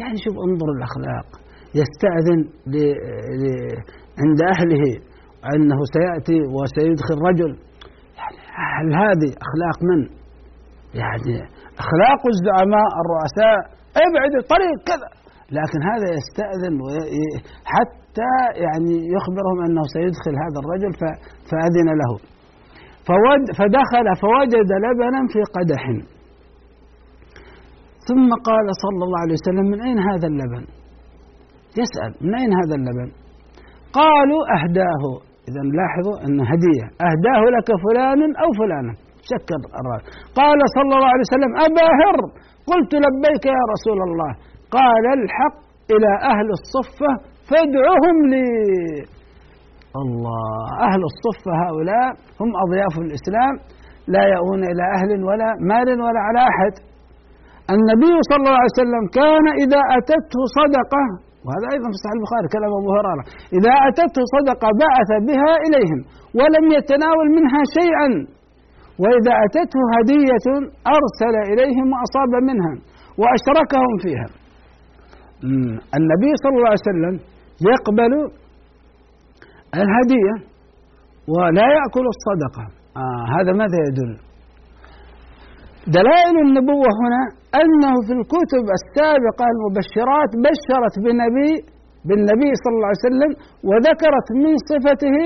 يعني 0.00 0.16
شوف 0.24 0.34
انظر 0.46 0.68
الأخلاق. 0.76 1.26
يستأذن 1.80 2.40
ل... 2.72 2.76
ل... 3.40 3.44
عند 4.22 4.40
أهله 4.54 4.84
أنه 5.54 5.78
سيأتي 5.96 6.38
وسيدخل 6.56 7.16
رجل. 7.28 7.52
يعني 8.18 8.38
هل 8.60 8.86
هذه 9.02 9.30
أخلاق 9.46 9.78
من؟ 9.88 10.00
يعني 11.02 11.34
أخلاق 11.82 12.20
الزعماء 12.34 12.90
الرؤساء. 13.02 13.58
ابعد 14.06 14.32
الطريق 14.42 14.78
كذا. 14.90 15.08
لكن 15.58 15.78
هذا 15.90 16.08
يستأذن 16.18 16.74
حتى 17.74 18.07
يعني 18.64 18.94
يخبرهم 19.16 19.58
أنه 19.66 19.82
سيدخل 19.94 20.34
هذا 20.44 20.58
الرجل 20.62 20.92
فأذن 21.50 21.88
له. 22.00 22.12
فدخل 23.58 24.06
فوجد 24.22 24.70
لبنا 24.84 25.20
في 25.32 25.40
قدح. 25.56 25.82
ثم 28.08 28.28
قال 28.48 28.66
صلى 28.84 29.02
الله 29.06 29.20
عليه 29.24 29.36
وسلم 29.40 29.66
من 29.72 29.80
أين 29.82 29.98
هذا 30.10 30.26
اللبن؟ 30.32 30.64
يسأل 31.80 32.10
من 32.26 32.34
أين 32.40 32.52
هذا 32.60 32.74
اللبن؟ 32.80 33.08
قالوا 34.00 34.42
أهداه. 34.56 35.02
إذا 35.48 35.62
لاحظوا 35.78 36.16
أن 36.26 36.40
هدية. 36.50 36.86
أهداه 37.08 37.42
لك 37.56 37.68
فلان 37.84 38.20
أو 38.42 38.48
فلانة. 38.60 38.94
شكر 39.32 39.60
الرجل 39.80 40.04
قال 40.40 40.58
صلى 40.76 40.92
الله 40.96 41.10
عليه 41.14 41.26
وسلم 41.28 41.52
أبا 41.66 41.86
هر 42.00 42.18
قلت 42.70 42.92
لبيك 43.04 43.44
يا 43.58 43.64
رسول 43.74 43.98
الله. 44.08 44.30
قال 44.78 45.04
الحق 45.18 45.58
إلى 45.94 46.10
أهل 46.32 46.48
الصفة 46.58 47.12
فادعهم 47.50 48.16
لي. 48.32 48.48
الله 50.02 50.60
أهل 50.88 51.02
الصفة 51.10 51.52
هؤلاء 51.64 52.08
هم 52.40 52.50
أضياف 52.64 52.94
الإسلام 53.04 53.54
لا 54.14 54.24
يؤون 54.34 54.60
إلى 54.70 54.84
أهل 54.96 55.10
ولا 55.28 55.50
مال 55.70 55.88
ولا 56.06 56.20
على 56.28 56.40
أحد. 56.50 56.74
النبي 57.74 58.14
صلى 58.28 58.40
الله 58.42 58.60
عليه 58.62 58.78
وسلم 58.80 59.04
كان 59.20 59.46
إذا 59.64 59.80
أتته 59.98 60.40
صدقة 60.58 61.04
وهذا 61.44 61.66
أيضا 61.74 61.88
في 61.92 61.98
صحيح 62.02 62.14
البخاري 62.18 62.46
كلام 62.56 62.70
أبو 62.80 62.90
هريرة 62.96 63.24
إذا 63.58 63.74
أتته 63.88 64.22
صدقة 64.36 64.68
بعث 64.84 65.10
بها 65.28 65.52
إليهم 65.66 66.00
ولم 66.38 66.64
يتناول 66.76 67.26
منها 67.38 67.60
شيئا. 67.78 68.08
وإذا 69.02 69.34
أتته 69.46 69.80
هدية 69.96 70.46
أرسل 70.96 71.34
إليهم 71.52 71.86
وأصاب 71.92 72.32
منها 72.48 72.72
وأشركهم 73.20 73.94
فيها. 74.04 74.28
النبي 75.98 76.30
صلى 76.42 76.56
الله 76.58 76.72
عليه 76.72 76.88
وسلم 76.90 77.14
يقبل 77.70 78.12
الهدية 79.82 80.34
ولا 81.36 81.66
يأكل 81.76 82.04
الصدقة. 82.14 82.64
آه 82.96 83.22
هذا 83.34 83.52
ماذا 83.60 83.78
يدل؟ 83.88 84.12
دلائل 85.98 86.36
النبوة 86.46 86.90
هنا 87.02 87.22
أنه 87.62 87.92
في 88.06 88.12
الكتب 88.18 88.64
السابقة 88.78 89.46
المبشرات 89.54 90.30
بشرت 90.46 90.94
بنبي 91.04 91.52
بالنبي 92.08 92.50
صلى 92.62 92.74
الله 92.76 92.90
عليه 92.92 93.06
وسلم 93.08 93.32
وذكرت 93.68 94.28
من 94.42 94.52
صفته 94.70 95.16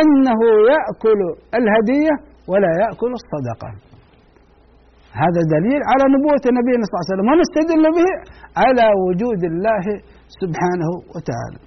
أنه 0.00 0.40
يأكل 0.72 1.20
الهدية 1.58 2.14
ولا 2.50 2.70
يأكل 2.82 3.12
الصدقة. 3.20 3.70
هذا 5.22 5.40
دليل 5.56 5.80
على 5.90 6.04
نبوة 6.14 6.44
النبي 6.50 6.72
صلى 6.86 6.92
الله 6.92 7.04
عليه 7.04 7.12
وسلم 7.14 7.28
ونستدل 7.32 7.84
به 7.96 8.08
على 8.64 8.86
وجود 9.04 9.40
الله 9.52 9.84
سبحانه 10.42 10.90
وتعالى. 11.14 11.58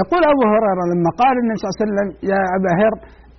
يقول 0.00 0.22
أبو 0.32 0.42
هريرة 0.52 0.82
لما 0.92 1.10
قال 1.22 1.34
النبي 1.42 1.58
صلى 1.58 1.66
الله 1.68 1.76
عليه 1.76 1.84
وسلم 1.86 2.08
يا 2.32 2.42
أبا 2.56 2.72
هر 2.80 2.94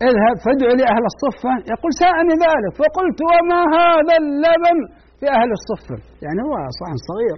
اذهب 0.10 0.36
فادع 0.46 0.70
لي 0.80 0.86
أهل 0.94 1.04
الصفة. 1.12 1.54
يقول 1.74 1.92
سأني 2.04 2.36
ذلك. 2.46 2.72
فقلت 2.82 3.20
وما 3.30 3.62
هذا 3.80 4.16
اللبن 4.24 4.78
في 5.20 5.28
أهل 5.38 5.50
الصفة؟ 5.60 5.98
يعني 6.26 6.40
هو 6.48 6.54
صحن 6.80 6.98
صغير. 7.10 7.38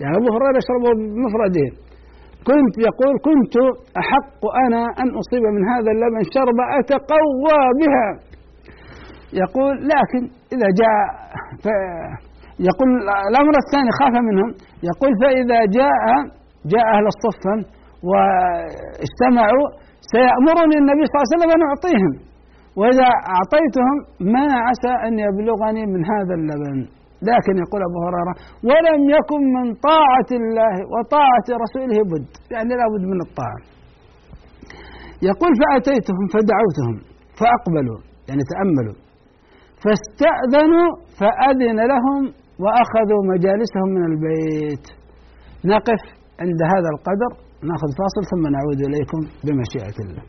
يعني 0.00 0.14
أبو 0.20 0.28
هريرة 0.34 0.56
يشربه 0.60 0.90
بمفرده 0.98 1.68
كنت 2.48 2.74
يقول 2.88 3.14
كنت 3.28 3.54
أحق 4.02 4.40
أنا 4.64 4.82
أن 5.00 5.08
أصيب 5.20 5.44
من 5.56 5.64
هذا 5.72 5.90
اللبن 5.94 6.22
شربة 6.34 6.64
أتقوى 6.78 7.60
بها. 7.80 8.08
يقول 9.42 9.74
لكن 9.92 10.22
إذا 10.54 10.68
جاء 10.80 10.98
يقول 12.68 12.88
الأمر 13.30 13.54
الثاني 13.64 13.90
خاف 14.00 14.14
منهم. 14.28 14.50
يقول 14.90 15.12
فإذا 15.22 15.58
جاء 15.78 16.04
جاء 16.72 16.86
أهل 16.96 17.06
الصفة 17.14 17.54
واجتمعوا 18.10 19.66
سيأمرني 20.12 20.76
النبي 20.82 21.02
صلى 21.06 21.14
الله 21.16 21.26
عليه 21.26 21.34
وسلم 21.34 21.50
أن 21.56 21.62
أعطيهم. 21.70 22.12
وإذا 22.78 23.08
أعطيتهم 23.34 23.96
ما 24.34 24.46
عسى 24.66 24.92
أن 25.06 25.14
يبلغني 25.26 25.82
من 25.92 26.00
هذا 26.12 26.34
اللبن. 26.40 26.78
لكن 27.30 27.54
يقول 27.64 27.80
أبو 27.88 27.98
هريرة 28.06 28.34
ولم 28.68 29.00
يكن 29.16 29.42
من 29.56 29.66
طاعة 29.90 30.30
الله 30.40 30.74
وطاعة 30.92 31.46
رسوله 31.64 31.98
بد. 32.12 32.28
يعني 32.54 32.72
لا 32.80 32.86
بد 32.92 33.04
من 33.12 33.20
الطاعة. 33.26 33.60
يقول 35.30 35.52
فأتيتهم 35.60 36.24
فدعوتهم 36.34 36.96
فأقبلوا 37.38 37.98
يعني 38.28 38.42
تأملوا. 38.52 38.96
فاستأذنوا 39.82 40.88
فأذن 41.18 41.78
لهم 41.92 42.22
وأخذوا 42.62 43.22
مجالسهم 43.32 43.88
من 43.96 44.04
البيت. 44.10 44.86
نقف 45.64 46.02
عند 46.40 46.60
هذا 46.72 46.88
القدر 46.94 47.30
نأخذ 47.68 47.90
فاصل 48.00 48.22
ثم 48.30 48.44
نعود 48.56 48.80
إليكم 48.88 49.20
بمشيئة 49.44 49.98
الله. 50.04 50.24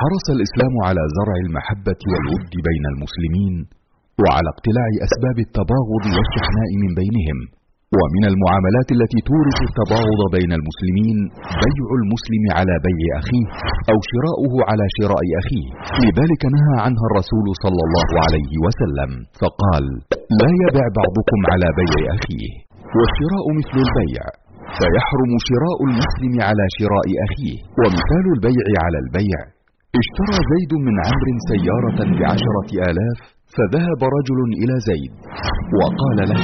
حرص 0.00 0.26
الإسلام 0.36 0.74
على 0.86 1.02
زرع 1.16 1.36
المحبة 1.46 2.00
والود 2.10 2.52
بين 2.68 2.84
المسلمين 2.92 3.54
وعلى 4.22 4.48
اقتلاع 4.54 4.88
أسباب 5.06 5.36
التباغض 5.46 6.04
والشحناء 6.16 6.70
من 6.82 6.90
بينهم 7.00 7.38
ومن 8.00 8.24
المعاملات 8.32 8.88
التي 8.96 9.20
تورث 9.30 9.58
التباغض 9.68 10.20
بين 10.36 10.52
المسلمين 10.58 11.18
بيع 11.64 11.86
المسلم 12.00 12.44
على 12.58 12.74
بيع 12.86 13.08
أخيه 13.22 13.46
أو 13.90 13.98
شراؤه 14.10 14.54
على 14.68 14.84
شراء 14.98 15.24
أخيه. 15.42 15.68
لذلك 16.04 16.42
نهى 16.56 16.76
عنها 16.84 17.04
الرسول 17.10 17.46
صلى 17.64 17.82
الله 17.86 18.10
عليه 18.24 18.52
وسلم. 18.64 19.10
فقال 19.40 19.84
لا 20.40 20.50
يبع 20.64 20.84
بعضكم 21.00 21.40
على 21.52 21.68
بيع 21.80 22.00
أخيه 22.16 22.50
والشراء 22.96 23.46
مثل 23.58 23.76
البيع. 23.86 24.24
فيحرم 24.78 25.32
شراء 25.48 25.78
المسلم 25.88 26.34
على 26.48 26.64
شراء 26.78 27.08
أخيه. 27.26 27.58
ومثال 27.80 28.24
البيع 28.34 28.66
على 28.84 28.98
البيع 29.04 29.38
اشترى 30.02 30.38
زيد 30.52 30.72
من 30.86 30.94
عمرو 31.06 31.34
سيارة 31.50 31.98
بعشرة 32.20 32.70
آلاف 32.90 33.18
فذهب 33.56 34.00
رجل 34.18 34.38
إلى 34.62 34.74
زيد 34.90 35.12
وقال 35.80 36.18
له 36.30 36.40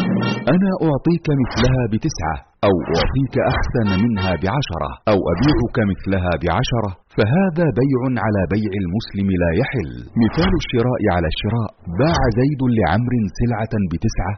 أنا 0.55 0.71
أعطيك 0.87 1.27
مثلها 1.43 1.83
بتسعة 1.93 2.37
أو 2.67 2.75
أعطيك 2.97 3.35
أحسن 3.53 3.89
منها 4.05 4.33
بعشرة 4.45 4.91
أو 5.13 5.19
أبيعك 5.33 5.77
مثلها 5.93 6.33
بعشرة 6.45 6.91
فهذا 7.17 7.67
بيع 7.81 8.01
على 8.25 8.43
بيع 8.55 8.73
المسلم 8.83 9.29
لا 9.43 9.51
يحل. 9.61 9.91
مثال 10.25 10.53
الشراء 10.63 11.01
على 11.15 11.29
الشراء 11.33 11.71
باع 12.01 12.21
زيد 12.41 12.63
لعمر 12.79 13.13
سلعة 13.41 13.75
بتسعة 13.93 14.35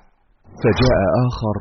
فجاء 0.62 1.00
آخر 1.26 1.56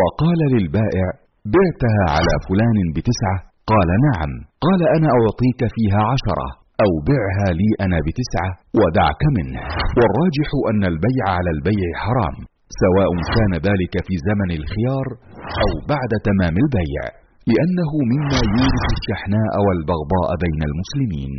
وقال 0.00 0.40
للبائع 0.54 1.06
بعتها 1.54 2.04
على 2.16 2.34
فلان 2.46 2.78
بتسعة 2.96 3.36
قال 3.72 3.88
نعم 4.08 4.32
قال 4.66 4.80
أنا 4.96 5.08
أعطيك 5.18 5.60
فيها 5.76 6.00
عشرة. 6.12 6.48
أو 6.84 6.92
بعها 7.10 7.48
لي 7.60 7.70
أنا 7.86 7.98
بتسعة 8.06 8.50
ودعك 8.80 9.22
منه. 9.38 9.60
والراجح 9.98 10.48
أن 10.70 10.82
البيع 10.92 11.24
على 11.36 11.50
البيع 11.56 11.88
حرام 12.04 12.36
سواء 12.82 13.10
كان 13.36 13.52
ذلك 13.68 13.94
في 14.06 14.14
زمن 14.28 14.50
الخيار 14.60 15.06
أو 15.64 15.70
بعد 15.92 16.12
تمام 16.28 16.54
البيع 16.64 17.02
لأنه 17.50 17.90
مما 18.12 18.38
يورث 18.56 18.86
الشحناء 18.98 19.52
والبغضاء 19.66 20.28
بين 20.44 20.60
المسلمين. 20.70 21.32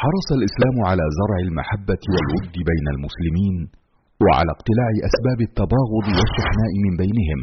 حرص 0.00 0.28
الإسلام 0.38 0.76
على 0.90 1.04
زرع 1.18 1.38
المحبة 1.48 2.02
والود 2.12 2.54
بين 2.70 2.86
المسلمين 2.94 3.56
وعلى 4.24 4.50
اقتلاع 4.56 4.90
أسباب 5.08 5.38
التباغض 5.48 6.06
والشحناء 6.18 6.72
من 6.84 6.92
بينهم. 7.02 7.40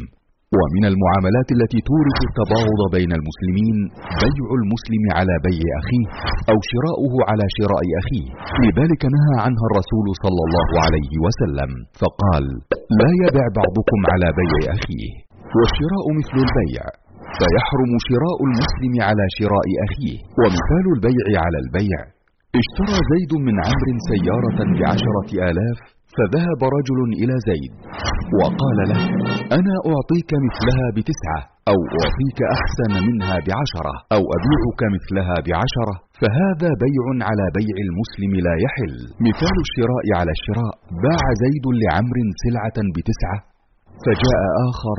ومن 0.58 0.84
المعاملات 0.92 1.48
التي 1.56 1.80
تورث 1.90 2.18
التباغض 2.28 2.80
بين 2.96 3.12
المسلمين 3.18 3.76
بيع 4.24 4.46
المسلم 4.60 5.04
على 5.18 5.34
بيع 5.48 5.68
أخيه 5.82 6.06
أو 6.52 6.58
شراؤه 6.72 7.14
على 7.30 7.44
شراء 7.58 7.84
أخيه. 8.02 8.28
لذلك 8.64 9.02
نهى 9.16 9.34
عنها 9.46 9.64
الرسول 9.70 10.06
صلى 10.24 10.42
الله 10.46 10.70
عليه 10.84 11.12
وسلم 11.24 11.70
فقال 12.00 12.44
لا 13.00 13.10
يبع 13.24 13.44
بعضكم 13.60 14.00
على 14.12 14.28
بيع 14.40 14.60
أخيه 14.78 15.10
والشراء 15.56 16.06
مثل 16.18 16.36
البيع 16.46 16.82
فيحرم 17.38 17.92
شراء 18.08 18.38
المسلم 18.48 18.94
على 19.08 19.24
شراء 19.38 19.66
أخيه. 19.86 20.16
ومثال 20.40 20.84
البيع 20.94 21.26
على 21.46 21.58
البيع 21.64 21.98
اشترى 22.60 22.96
زيد 23.12 23.32
من 23.46 23.56
عمرو 23.66 23.94
سيارة 24.10 24.58
بعشرة 24.80 25.30
آلاف 25.50 25.78
فذهب 26.20 26.60
رجل 26.78 27.00
إلى 27.20 27.34
زيد 27.48 27.72
وقال 28.38 28.78
له 28.90 29.00
أنا 29.58 29.74
أعطيك 29.92 30.30
مثلها 30.46 30.86
بتسعة 30.96 31.40
أو 31.72 31.78
أعطيك 32.00 32.38
أحسن 32.56 32.92
منها 33.08 33.36
بعشرة 33.46 33.94
أو 34.16 34.22
أبيعك 34.36 34.80
مثلها 34.96 35.36
بعشرة 35.46 35.94
فهذا 36.20 36.70
بيع 36.84 37.04
على 37.28 37.46
بيع 37.58 37.76
المسلم 37.86 38.32
لا 38.46 38.54
يحل. 38.64 38.94
مثال 39.28 39.56
الشراء 39.66 40.04
على 40.18 40.32
الشراء 40.38 40.74
باع 41.04 41.22
زيد 41.44 41.66
لعمر 41.82 42.16
سلعة 42.44 42.78
بتسعة 42.96 43.38
فجاء 44.04 44.42
آخر 44.70 44.98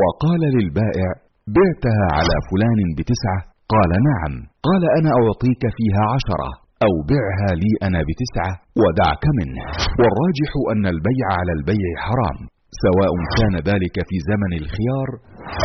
وقال 0.00 0.42
للبائع 0.56 1.08
بعتها 1.56 2.06
على 2.18 2.36
فلان 2.48 2.80
بتسعة 2.98 3.40
قال 3.74 3.90
نعم 4.10 4.34
قال 4.68 4.82
أنا 4.98 5.10
أعطيك 5.20 5.62
فيها 5.78 6.02
عشرة. 6.14 6.50
أو 6.84 6.92
بعها 7.12 7.50
لي 7.62 7.72
أنا 7.88 8.00
بتسعة 8.08 8.52
ودعك 8.82 9.24
منه 9.38 9.62
والراجح 10.00 10.50
أن 10.72 10.84
البيع 10.94 11.26
على 11.38 11.52
البيع 11.58 11.88
حرام 12.06 12.38
سواء 12.84 13.12
كان 13.38 13.54
ذلك 13.70 13.96
في 14.08 14.16
زمن 14.30 14.52
الخيار 14.62 15.08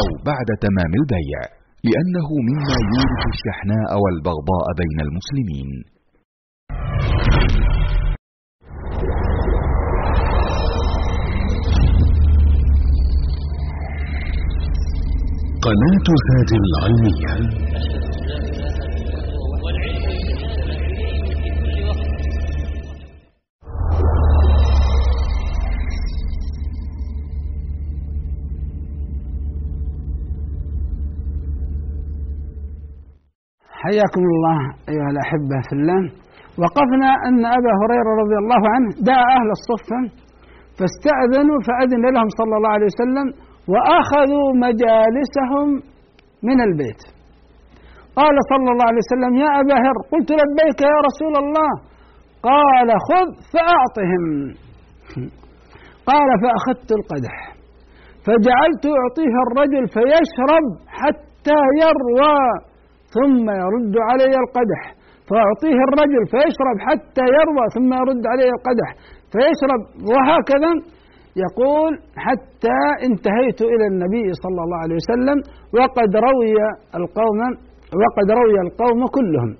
أو 0.01 0.07
بعد 0.29 0.49
تمام 0.65 0.91
البيع 1.01 1.41
لأنه 1.89 2.27
مما 2.49 2.75
يورث 2.93 3.23
الشحناء 3.33 3.89
والبغضاء 4.03 4.65
بين 4.81 4.99
المسلمين. 5.07 5.69
قناة 15.65 16.07
هادي 16.29 16.57
العلمية. 16.63 17.33
حياكم 33.83 34.23
الله 34.33 34.59
أيها 34.91 35.09
الأحبة 35.15 35.57
في 35.67 35.73
الله. 35.79 36.03
وقفنا 36.61 37.11
أن 37.27 37.39
أبا 37.57 37.71
هريرة 37.81 38.11
رضي 38.23 38.37
الله 38.43 38.61
عنه 38.73 38.89
دعا 39.09 39.25
أهل 39.39 39.49
الصفة 39.57 39.99
فاستأذنوا 40.77 41.59
فأذن 41.67 42.03
لهم 42.15 42.29
صلى 42.39 42.53
الله 42.57 42.71
عليه 42.75 42.89
وسلم 42.93 43.27
وأخذوا 43.71 44.47
مجالسهم 44.65 45.67
من 46.47 46.57
البيت. 46.67 47.01
قال 48.19 48.35
صلى 48.51 48.69
الله 48.73 48.87
عليه 48.89 49.03
وسلم 49.05 49.33
يا 49.43 49.49
أبا 49.61 49.77
هر 49.85 49.97
قلت 50.11 50.29
لبيك 50.39 50.79
يا 50.93 50.99
رسول 51.07 51.33
الله. 51.43 51.71
قال 52.49 52.89
خذ 53.09 53.27
فأعطهم. 53.53 54.23
قال 56.11 56.29
فأخذت 56.43 56.89
القدح. 56.99 57.35
فجعلت 58.25 58.85
أعطيه 58.99 59.35
الرجل 59.45 59.83
فيشرب 59.95 60.65
حتى 60.99 61.59
يروى 61.83 62.39
ثم 63.15 63.45
يرد 63.63 63.95
علي 64.09 64.33
القدح 64.43 64.81
فأعطيه 65.29 65.79
الرجل 65.87 66.21
فيشرب 66.33 66.77
حتى 66.87 67.25
يروى 67.37 67.65
ثم 67.75 67.89
يرد 68.01 68.23
علي 68.33 68.47
القدح 68.55 68.89
فيشرب 69.33 69.81
وهكذا 70.11 70.71
يقول 71.45 71.91
حتى 72.25 72.79
انتهيت 73.07 73.59
إلى 73.73 73.85
النبي 73.91 74.27
صلى 74.43 74.59
الله 74.65 74.79
عليه 74.83 74.97
وسلم 75.01 75.37
وقد 75.77 76.11
روي 76.27 76.55
القوم 76.99 77.39
وقد 78.01 78.27
روي 78.39 78.57
القوم 78.65 78.99
كلهم. 79.17 79.51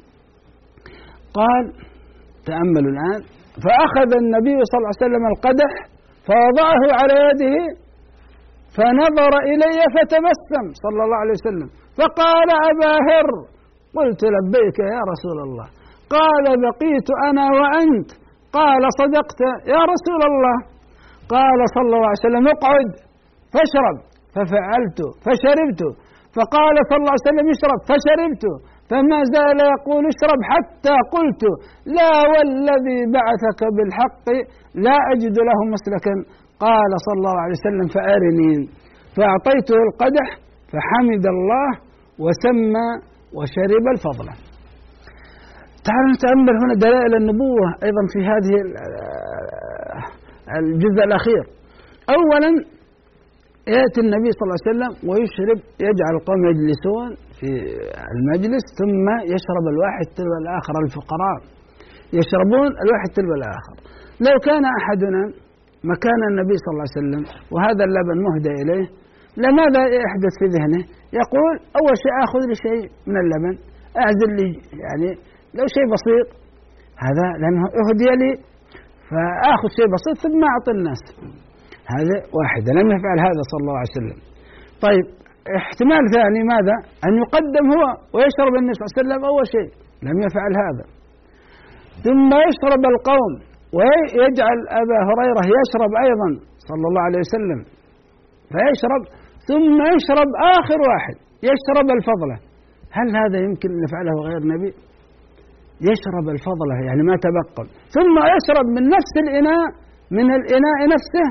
قال 1.39 1.63
تأملوا 2.49 2.91
الآن. 2.95 3.21
فأخذ 3.63 4.09
النبي 4.23 4.57
صلى 4.69 4.77
الله 4.79 4.93
عليه 4.93 5.05
وسلم 5.05 5.23
القدح 5.33 5.71
فوضعه 6.27 6.83
على 6.99 7.15
يده 7.27 7.55
فنظر 8.75 9.33
إلي 9.51 9.79
فتبسم 9.95 10.65
صلى 10.83 11.01
الله 11.05 11.19
عليه 11.23 11.35
وسلم. 11.39 11.69
فقال 11.99 12.49
أبا 12.71 12.93
هر 13.07 13.27
قلت 13.97 14.21
لبيك 14.35 14.77
يا 14.95 15.01
رسول 15.11 15.37
الله. 15.47 15.67
قال 16.17 16.45
بقيت 16.65 17.09
أنا 17.29 17.45
وأنت. 17.59 18.09
قال 18.57 18.83
صدقت 19.01 19.41
يا 19.73 19.81
رسول 19.93 20.21
الله. 20.29 20.57
قال 21.35 21.59
صلى 21.75 21.93
الله 21.97 22.07
عليه 22.11 22.25
وسلم 22.25 22.45
اقعد 22.55 22.89
فاشرب. 23.53 23.97
ففعلت 24.35 24.99
فشربت. 25.25 25.81
فقال 26.37 26.75
صلى 26.89 26.99
الله 27.01 27.13
عليه 27.15 27.27
وسلم 27.29 27.47
اشرب 27.55 27.79
فشربت. 27.89 28.45
فما 28.89 29.19
زال 29.35 29.59
يقول 29.75 30.03
اشرب 30.13 30.39
حتى 30.51 30.95
قلت 31.15 31.43
لا 31.97 32.13
والذي 32.31 32.99
بعثك 33.17 33.61
بالحق 33.75 34.27
لا 34.85 34.97
أجد 35.13 35.35
له 35.49 35.59
مسلكا. 35.75 36.15
قال 36.65 36.91
صلى 37.05 37.17
الله 37.19 37.37
عليه 37.43 37.55
وسلم 37.59 37.87
فأرني. 37.95 38.53
فأعطيته 39.15 39.77
القدح 39.87 40.27
فحمد 40.71 41.25
الله 41.35 41.69
وسمى 42.23 42.87
وشرب 43.37 43.85
الفضل. 43.95 44.27
تعالوا 45.87 46.11
نتأمل 46.15 46.55
هنا 46.61 46.73
دلائل 46.85 47.13
النبوة 47.21 47.67
أيضا 47.85 48.03
في 48.13 48.19
هذه 48.31 48.53
الجزء 50.59 51.01
الأخير. 51.09 51.43
أولا 52.17 52.51
يأتي 53.77 53.99
النبي 54.05 54.29
صلى 54.35 54.45
الله 54.45 54.59
عليه 54.59 54.69
وسلم 54.71 54.91
ويشرب 55.09 55.59
يجعل 55.87 56.13
القوم 56.19 56.41
يجلسون 56.51 57.09
في 57.37 57.49
المجلس 58.15 58.65
ثم 58.79 59.05
يشرب 59.33 59.65
الواحد 59.73 60.05
تلو 60.17 60.33
الآخر. 60.43 60.73
الفقراء 60.85 61.37
يشربون 62.19 62.69
الواحد 62.83 63.09
تلو 63.17 63.33
الآخر. 63.39 63.75
لو 64.27 64.35
كان 64.47 64.63
أحدنا 64.79 65.21
مكان 65.91 66.21
النبي 66.31 66.55
صلى 66.61 66.71
الله 66.73 66.87
عليه 66.87 66.99
وسلم 66.99 67.23
وهذا 67.53 67.83
اللبن 67.87 68.17
مهدى 68.27 68.53
إليه 68.61 68.87
لماذا 69.37 69.81
يحدث 70.03 70.33
في 70.39 70.47
ذهنه؟ 70.55 70.81
يقول 71.21 71.53
أول 71.79 71.95
شيء 72.03 72.13
أخذ 72.25 72.41
لي 72.49 72.55
شيء 72.67 72.83
من 73.07 73.17
اللبن 73.23 73.55
أعزل 74.01 74.29
لي 74.39 74.49
يعني 74.83 75.09
لو 75.57 75.65
شيء 75.75 75.85
بسيط. 75.93 76.27
هذا 77.05 77.27
لأنه 77.41 77.63
أهدي 77.81 78.09
لي 78.21 78.31
فآخذ 79.09 79.69
شيء 79.77 79.87
بسيط 79.95 80.15
ثم 80.25 80.41
أعطي 80.51 80.71
الناس. 80.77 81.01
هذا 81.95 82.15
واحدة 82.37 82.69
لم 82.79 82.87
يفعل 82.95 83.17
هذا 83.27 83.41
صلى 83.51 83.61
الله 83.63 83.77
عليه 83.81 83.95
وسلم. 83.97 84.19
طيب 84.85 85.05
احتمال 85.59 86.03
ثاني 86.15 86.41
ماذا؟ 86.53 86.75
أن 87.05 87.13
يقدم 87.23 87.65
هو 87.73 87.83
ويشرب 88.13 88.53
النبي 88.59 88.73
صلى 88.75 88.83
الله 88.83 88.93
عليه 88.93 89.01
وسلم 89.01 89.21
أول 89.31 89.45
شيء. 89.55 89.69
لم 90.07 90.17
يفعل 90.25 90.51
هذا. 90.63 90.85
ثم 92.05 92.29
يشرب 92.47 92.83
القوم 92.93 93.33
ويجعل 93.77 94.59
أبا 94.81 94.97
هريرة 95.09 95.43
يشرب 95.57 95.91
أيضا 96.05 96.29
صلى 96.69 96.85
الله 96.89 97.03
عليه 97.07 97.21
وسلم. 97.25 97.59
فيشرب 98.51 99.01
ثم 99.49 99.77
يشرب 99.93 100.29
آخر 100.57 100.79
واحد 100.89 101.15
يشرب 101.49 101.87
الفضلة. 101.97 102.37
هل 102.97 103.07
هذا 103.21 103.37
يمكن 103.45 103.69
أن 103.75 103.79
يفعله 103.85 104.15
غير 104.27 104.41
نبي 104.53 104.71
يشرب 105.89 106.25
الفضلة 106.35 106.75
يعني 106.87 107.01
ما 107.09 107.15
تبقى 107.25 107.63
ثم 107.95 108.15
يشرب 108.35 108.65
من 108.75 108.83
نفس 108.95 109.13
الإناء 109.23 109.65
من 110.17 110.27
الإناء 110.39 110.79
نفسه. 110.95 111.27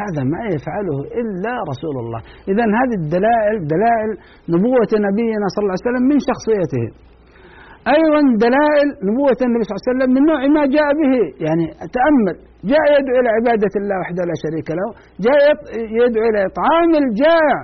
هذا 0.00 0.22
ما 0.34 0.42
يفعله 0.54 0.98
إلا 1.20 1.52
رسول 1.70 1.96
الله. 2.02 2.20
إذا 2.52 2.64
هذه 2.78 2.94
الدلائل 3.02 3.56
دلائل 3.74 4.10
نبوة 4.54 4.92
نبينا 5.08 5.46
صلى 5.52 5.62
الله 5.62 5.76
عليه 5.76 5.88
وسلم 5.88 6.04
من 6.12 6.18
شخصيته. 6.30 6.84
أيضا 7.96 8.22
دلائل 8.46 8.88
نبوة 9.08 9.40
النبي 9.46 9.62
صلى 9.64 9.74
الله 9.74 9.82
عليه 9.84 9.90
وسلم 9.92 10.10
من 10.16 10.22
نوع 10.30 10.40
ما 10.56 10.64
جاء 10.76 10.88
به 11.00 11.12
يعني 11.46 11.64
تأمل. 11.96 12.36
جاء 12.72 12.84
يدعو 12.96 13.14
إلى 13.20 13.30
عبادة 13.38 13.74
الله 13.80 13.96
وحده 14.02 14.22
لا 14.30 14.36
شريك 14.44 14.68
له. 14.78 14.88
جاء 15.26 15.40
يدعو 16.00 16.24
إلى 16.30 16.40
إطعام 16.50 16.90
الجائع 17.02 17.58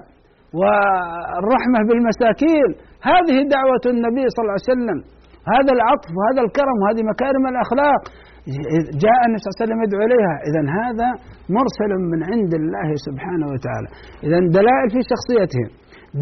والرحمة 0.61 1.79
بالمساكين. 1.89 2.71
هذه 3.11 3.37
دعوة 3.57 3.85
النبي 3.95 4.25
صلى 4.33 4.43
الله 4.45 4.57
عليه 4.59 4.73
وسلم. 4.73 4.99
هذا 5.55 5.73
العطف 5.77 6.11
وهذا 6.19 6.41
الكرم 6.47 6.77
وهذه 6.83 7.03
مكارم 7.13 7.45
الأخلاق. 7.53 8.03
جاء 9.05 9.21
النبي 9.27 9.41
صلى 9.43 9.49
الله 9.49 9.59
عليه 9.59 9.65
وسلم 9.65 9.81
يدعو 9.85 10.01
إليها. 10.09 10.35
إذا 10.49 10.63
هذا 10.81 11.09
مرسل 11.57 11.93
من 12.13 12.21
عند 12.31 12.53
الله 12.61 12.89
سبحانه 13.07 13.47
وتعالى. 13.53 13.89
إذا 14.27 14.39
دلائل 14.59 14.89
في 14.95 15.01
شخصيته. 15.13 15.65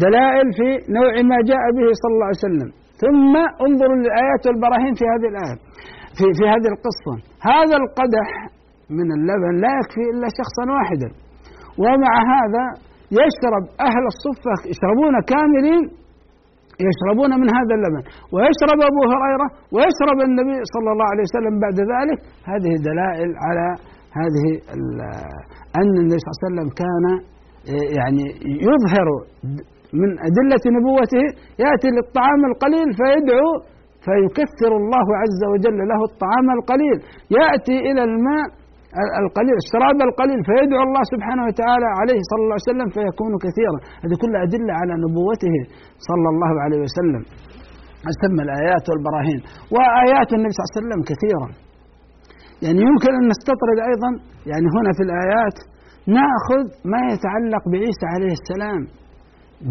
دلائل 0.05 0.47
في 0.57 0.69
نوع 0.97 1.13
ما 1.31 1.37
جاء 1.51 1.63
به 1.77 1.87
صلى 2.01 2.13
الله 2.15 2.29
عليه 2.31 2.45
وسلم. 2.47 2.69
ثم 3.03 3.33
انظروا 3.65 3.97
للآيات 4.01 4.41
والبراهين 4.47 4.93
في 4.99 5.05
هذه 5.13 5.27
الآية 5.33 5.57
في, 6.17 6.25
في 6.37 6.45
هذه 6.53 6.67
القصة. 6.75 7.13
هذا 7.51 7.75
القدح 7.83 8.27
من 8.99 9.07
اللبن 9.17 9.53
لا 9.63 9.71
يكفي 9.79 10.03
إلا 10.13 10.27
شخصا 10.39 10.63
واحدا. 10.75 11.09
ومع 11.83 12.13
هذا 12.35 12.65
يشرب 13.21 13.63
أهل 13.87 14.03
الصفة 14.13 14.55
يشربون 14.71 15.15
كاملين 15.31 15.83
يشربون 16.89 17.31
من 17.41 17.47
هذا 17.57 17.73
اللبن. 17.77 18.03
ويشرب 18.33 18.79
أبو 18.91 19.01
هريرة 19.11 19.47
ويشرب 19.73 20.19
النبي 20.27 20.57
صلى 20.73 20.89
الله 20.93 21.07
عليه 21.11 21.25
وسلم 21.29 21.53
بعد 21.65 21.77
ذلك. 21.93 22.19
هذه 22.51 22.71
دلائل 22.89 23.29
على 23.45 23.67
هذه 24.19 24.45
أن 25.79 25.93
النبي 26.01 26.19
صلى 26.21 26.29
الله 26.29 26.39
عليه 26.39 26.47
وسلم 26.47 26.69
كان 26.81 27.05
يعني 27.99 28.25
يظهر 28.69 29.07
من 30.01 30.09
أدلة 30.29 30.63
نبوته 30.75 31.25
يأتي 31.63 31.89
للطعام 31.95 32.41
القليل 32.51 32.87
فيدعو 32.99 33.49
فيكثر 34.05 34.71
الله 34.81 35.07
عز 35.21 35.41
وجل 35.51 35.77
له 35.91 36.01
الطعام 36.09 36.47
القليل. 36.57 36.97
يأتي 37.39 37.77
إلى 37.89 38.03
الماء 38.09 38.45
القليل 39.23 39.55
الشراب 39.63 39.97
القليل 40.09 40.39
فيدعو 40.47 40.81
الله 40.87 41.03
سبحانه 41.13 41.43
وتعالى 41.47 41.89
عليه 41.99 42.19
صلى 42.29 42.41
الله 42.43 42.57
عليه 42.57 42.69
وسلم 42.71 42.89
فيكون 42.95 43.33
كثيرا. 43.45 43.77
هذه 44.03 44.15
كلها 44.23 44.41
أدلة 44.47 44.73
على 44.81 44.93
نبوته 45.03 45.55
صلى 46.09 46.27
الله 46.33 46.53
عليه 46.63 46.79
وسلم. 46.85 47.23
تسمى 48.07 48.41
الآيات 48.47 48.85
والبراهين. 48.89 49.39
وآيات 49.75 50.29
النبي 50.35 50.51
صلى 50.55 50.63
الله 50.63 50.73
عليه 50.73 50.81
وسلم 50.81 51.01
كثيرا. 51.11 51.47
يعني 52.65 52.79
يمكن 52.87 53.11
أن 53.19 53.25
نستطرد 53.33 53.79
أيضا 53.89 54.09
يعني 54.51 54.67
هنا 54.75 54.91
في 54.97 55.03
الآيات 55.07 55.57
نأخذ 56.17 56.65
ما 56.93 57.01
يتعلق 57.13 57.63
بعيسى 57.71 58.05
عليه 58.13 58.33
السلام. 58.39 58.81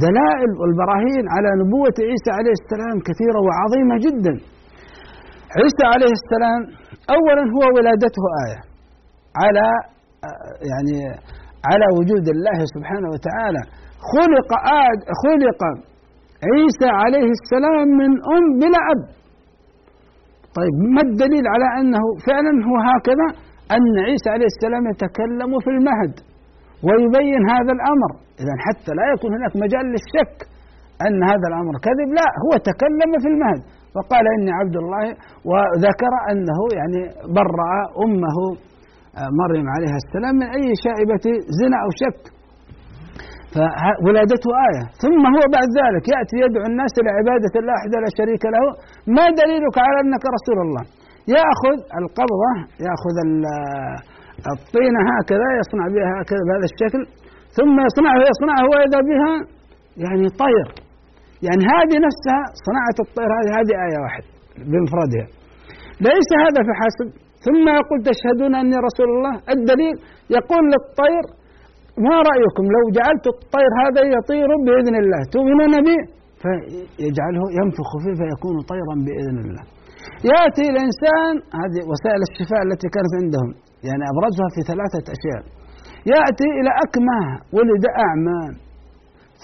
دلائل 0.07 0.51
والبراهين 0.61 1.25
على 1.35 1.49
نبوة 1.61 1.97
عيسى 2.11 2.31
عليه 2.39 2.55
السلام 2.61 2.97
كثيرة 3.09 3.39
وعظيمة 3.47 3.95
جدا. 4.07 4.35
عيسى 5.59 5.85
عليه 5.95 6.13
السلام 6.21 6.61
أولا 7.17 7.45
هو 7.57 7.63
ولادته 7.77 8.25
آية. 8.45 8.74
على 9.42 9.66
يعني 10.70 10.97
على 11.70 11.87
وجود 11.99 12.27
الله 12.35 12.59
سبحانه 12.75 13.09
وتعالى. 13.14 13.62
خلق 14.14 14.51
آد 14.87 14.99
خلق 15.23 15.62
عيسى 16.51 16.88
عليه 17.03 17.29
السلام 17.38 17.88
من 18.01 18.11
أم 18.35 18.44
بلا 18.61 18.81
أب. 18.92 19.03
طيب 20.59 20.75
ما 20.94 21.03
الدليل 21.09 21.44
على 21.55 21.68
أنه 21.81 22.05
فعلا 22.29 22.53
هو 22.68 22.77
هكذا؟ 22.90 23.29
أن 23.77 23.94
عيسى 24.09 24.29
عليه 24.35 24.49
السلام 24.55 24.83
يتكلم 24.92 25.51
في 25.64 25.70
المهد 25.77 26.14
ويبين 26.87 27.42
هذا 27.55 27.73
الأمر. 27.79 28.11
إذا 28.42 28.55
حتى 28.66 28.90
لا 28.99 29.05
يكون 29.14 29.31
هناك 29.37 29.53
مجال 29.64 29.85
للشك 29.92 30.37
أن 31.07 31.18
هذا 31.31 31.47
الأمر 31.51 31.75
كذب. 31.87 32.09
لا 32.18 32.29
هو 32.44 32.53
تكلم 32.70 33.11
في 33.23 33.29
المهد. 33.33 33.62
وقال 33.97 34.25
إني 34.37 34.53
عبد 34.61 34.77
الله 34.83 35.05
وذكر 35.51 36.12
أنه 36.31 36.61
يعني 36.79 37.01
برأ 37.38 37.75
أمه 38.05 38.37
مريم 39.40 39.66
عليها 39.74 39.98
السلام 40.03 40.35
من 40.40 40.48
أي 40.57 40.66
شائبة 40.85 41.24
زنا 41.59 41.79
أو 41.85 41.90
شك. 42.03 42.22
فولادته 44.03 44.50
آية. 44.68 44.85
ثم 45.03 45.22
هو 45.35 45.42
بعد 45.57 45.68
ذلك 45.81 46.05
يأتي 46.14 46.37
يدعو 46.44 46.64
الناس 46.72 46.92
إلى 47.00 47.11
عبادة 47.18 47.55
الله 47.61 47.74
وحده 47.79 47.96
لا 48.05 48.11
شريك 48.18 48.42
له. 48.55 48.64
ما 49.16 49.27
دليلك 49.40 49.77
على 49.87 49.98
أنك 50.05 50.24
رسول 50.37 50.59
الله؟ 50.64 50.85
يأخذ 51.37 51.77
القبضة 52.00 52.53
يأخذ 52.87 53.16
الطينة 54.55 55.00
هكذا 55.11 55.48
يصنع 55.61 55.85
بها 55.94 56.11
هكذا 56.18 56.42
بهذا 56.48 56.66
الشكل. 56.72 57.03
ثم 57.59 57.74
يصنعه 57.88 58.18
يصنعه 58.33 58.64
وإذا 58.72 59.00
بها 59.11 59.33
يعني 60.05 60.27
طير. 60.44 60.68
يعني 61.46 61.62
هذه 61.74 61.96
نفسها 62.09 62.40
صناعة 62.66 62.96
الطير 63.05 63.31
هذه 63.38 63.50
هذه 63.59 63.74
آية 63.87 63.98
واحدة 64.05 64.29
بمفردها 64.70 65.27
ليس 66.09 66.31
هذا 66.44 66.61
فحسب 66.68 67.09
ثم 67.46 67.64
يقول 67.80 67.98
تشهدون 68.11 68.52
أني 68.62 68.76
رسول 68.88 69.09
الله. 69.14 69.35
الدليل 69.54 69.96
يقول 70.38 70.64
للطير 70.72 71.24
ما 72.07 72.16
رأيكم؟ 72.30 72.64
لو 72.76 72.85
جعلت 72.98 73.24
الطير 73.35 73.70
هذا 73.83 74.02
يطير 74.16 74.50
بإذن 74.66 74.94
الله. 75.02 75.20
تؤمنون 75.37 75.74
به 75.87 76.00
فيجعله 76.42 77.44
ينفخ 77.59 77.90
فيه 78.02 78.14
فيكون 78.20 78.57
طيرا 78.72 78.94
بإذن 79.07 79.37
الله. 79.44 79.64
يأتي 80.33 80.64
الإنسان 80.72 81.33
هذه 81.61 81.80
وسائل 81.90 82.20
الشفاء 82.28 82.61
التي 82.66 82.87
كانت 82.94 83.12
عندهم 83.20 83.50
يعني 83.88 84.04
أبرزها 84.12 84.48
في 84.54 84.61
ثلاثة 84.70 85.04
أشياء. 85.16 85.42
يأتي 86.12 86.48
إلى 86.59 86.70
أكمه 86.85 87.22
ولد 87.57 87.85
أعمى 88.04 88.42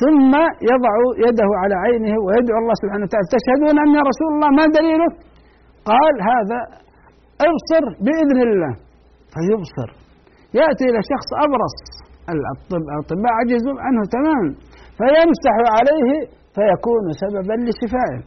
ثم 0.03 0.33
يضع 0.71 0.95
يده 1.27 1.51
على 1.63 1.77
عينه 1.85 2.15
ويدعو 2.25 2.59
الله 2.63 2.77
سبحانه 2.83 3.05
وتعالى 3.07 3.29
تشهدون 3.37 3.77
أني 3.85 4.01
رسول 4.11 4.31
الله؟ 4.35 4.51
ما 4.59 4.67
دليله 4.79 5.09
قال 5.91 6.15
هذا 6.31 6.61
أبصر 7.49 7.85
بإذن 8.05 8.39
الله. 8.47 8.73
فيبصر. 9.33 9.89
يأتي 10.61 10.85
إلى 10.91 11.01
شخص 11.13 11.29
أبرص. 11.47 11.77
الأطباء 12.35 13.33
عجزوا 13.41 13.79
عنه 13.87 14.03
تماما 14.17 14.51
فيمسح 14.99 15.57
عليه 15.77 16.11
فيكون 16.57 17.05
سببا 17.23 17.57
لشفائه. 17.67 18.21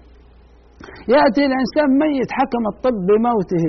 يأتي 1.15 1.41
الإنسان 1.49 1.89
ميت 2.03 2.31
حكم 2.39 2.63
الطب 2.73 2.97
بموته. 3.07 3.65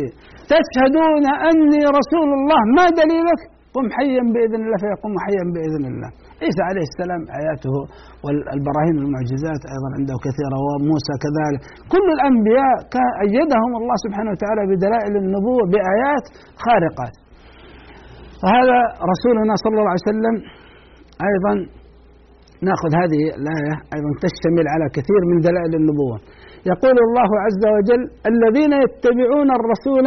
تشهدون 0.52 1.24
أني 1.48 1.82
رسول 1.98 2.28
الله. 2.38 2.60
ما 2.76 2.86
دليلك؟ 3.00 3.40
قم 3.74 3.86
حيا 3.96 4.22
بإذن 4.34 4.60
الله 4.64 4.78
فيقوم 4.84 5.14
حيا 5.24 5.44
بإذن 5.54 5.84
الله. 5.92 6.10
عيسى 6.42 6.62
عليه 6.68 6.84
السلام 6.90 7.22
آياته 7.40 7.74
والبراهين 8.24 8.96
المعجزات 9.04 9.62
أيضا 9.74 9.88
عنده 9.98 10.16
كثيرة 10.26 10.56
وموسى 10.66 11.14
كذلك. 11.24 11.60
كل 11.94 12.06
الأنبياء 12.16 12.76
أيدهم 13.24 13.72
الله 13.80 13.96
سبحانه 14.04 14.30
وتعالى 14.34 14.62
بدلائل 14.70 15.14
النبوة 15.22 15.62
بآيات 15.72 16.24
خارقات 16.64 17.14
وهذا 18.42 18.78
رسولنا 19.12 19.54
صلى 19.64 19.76
الله 19.80 19.92
عليه 19.94 20.08
وسلم 20.10 20.34
أيضا 21.30 21.54
نأخذ 22.68 22.90
هذه 23.02 23.22
الآية 23.38 23.74
أيضا 23.96 24.10
تشتمل 24.24 24.66
على 24.74 24.86
كثير 24.96 25.20
من 25.30 25.38
دلائل 25.48 25.72
النبوة. 25.80 26.16
يقول 26.72 26.96
الله 27.06 27.30
عز 27.44 27.64
وجل 27.76 28.02
الذين 28.32 28.72
يتبعون 28.84 29.48
الرسول 29.58 30.06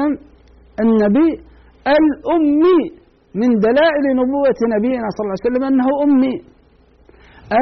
النبي 0.83 1.29
الأمي. 1.99 2.81
من 3.41 3.49
دلائل 3.67 4.05
نبوة 4.21 4.59
نبينا 4.75 5.07
صلى 5.15 5.23
الله 5.23 5.35
عليه 5.37 5.47
وسلم 5.47 5.63
أنه 5.71 5.87
أمي. 6.05 6.35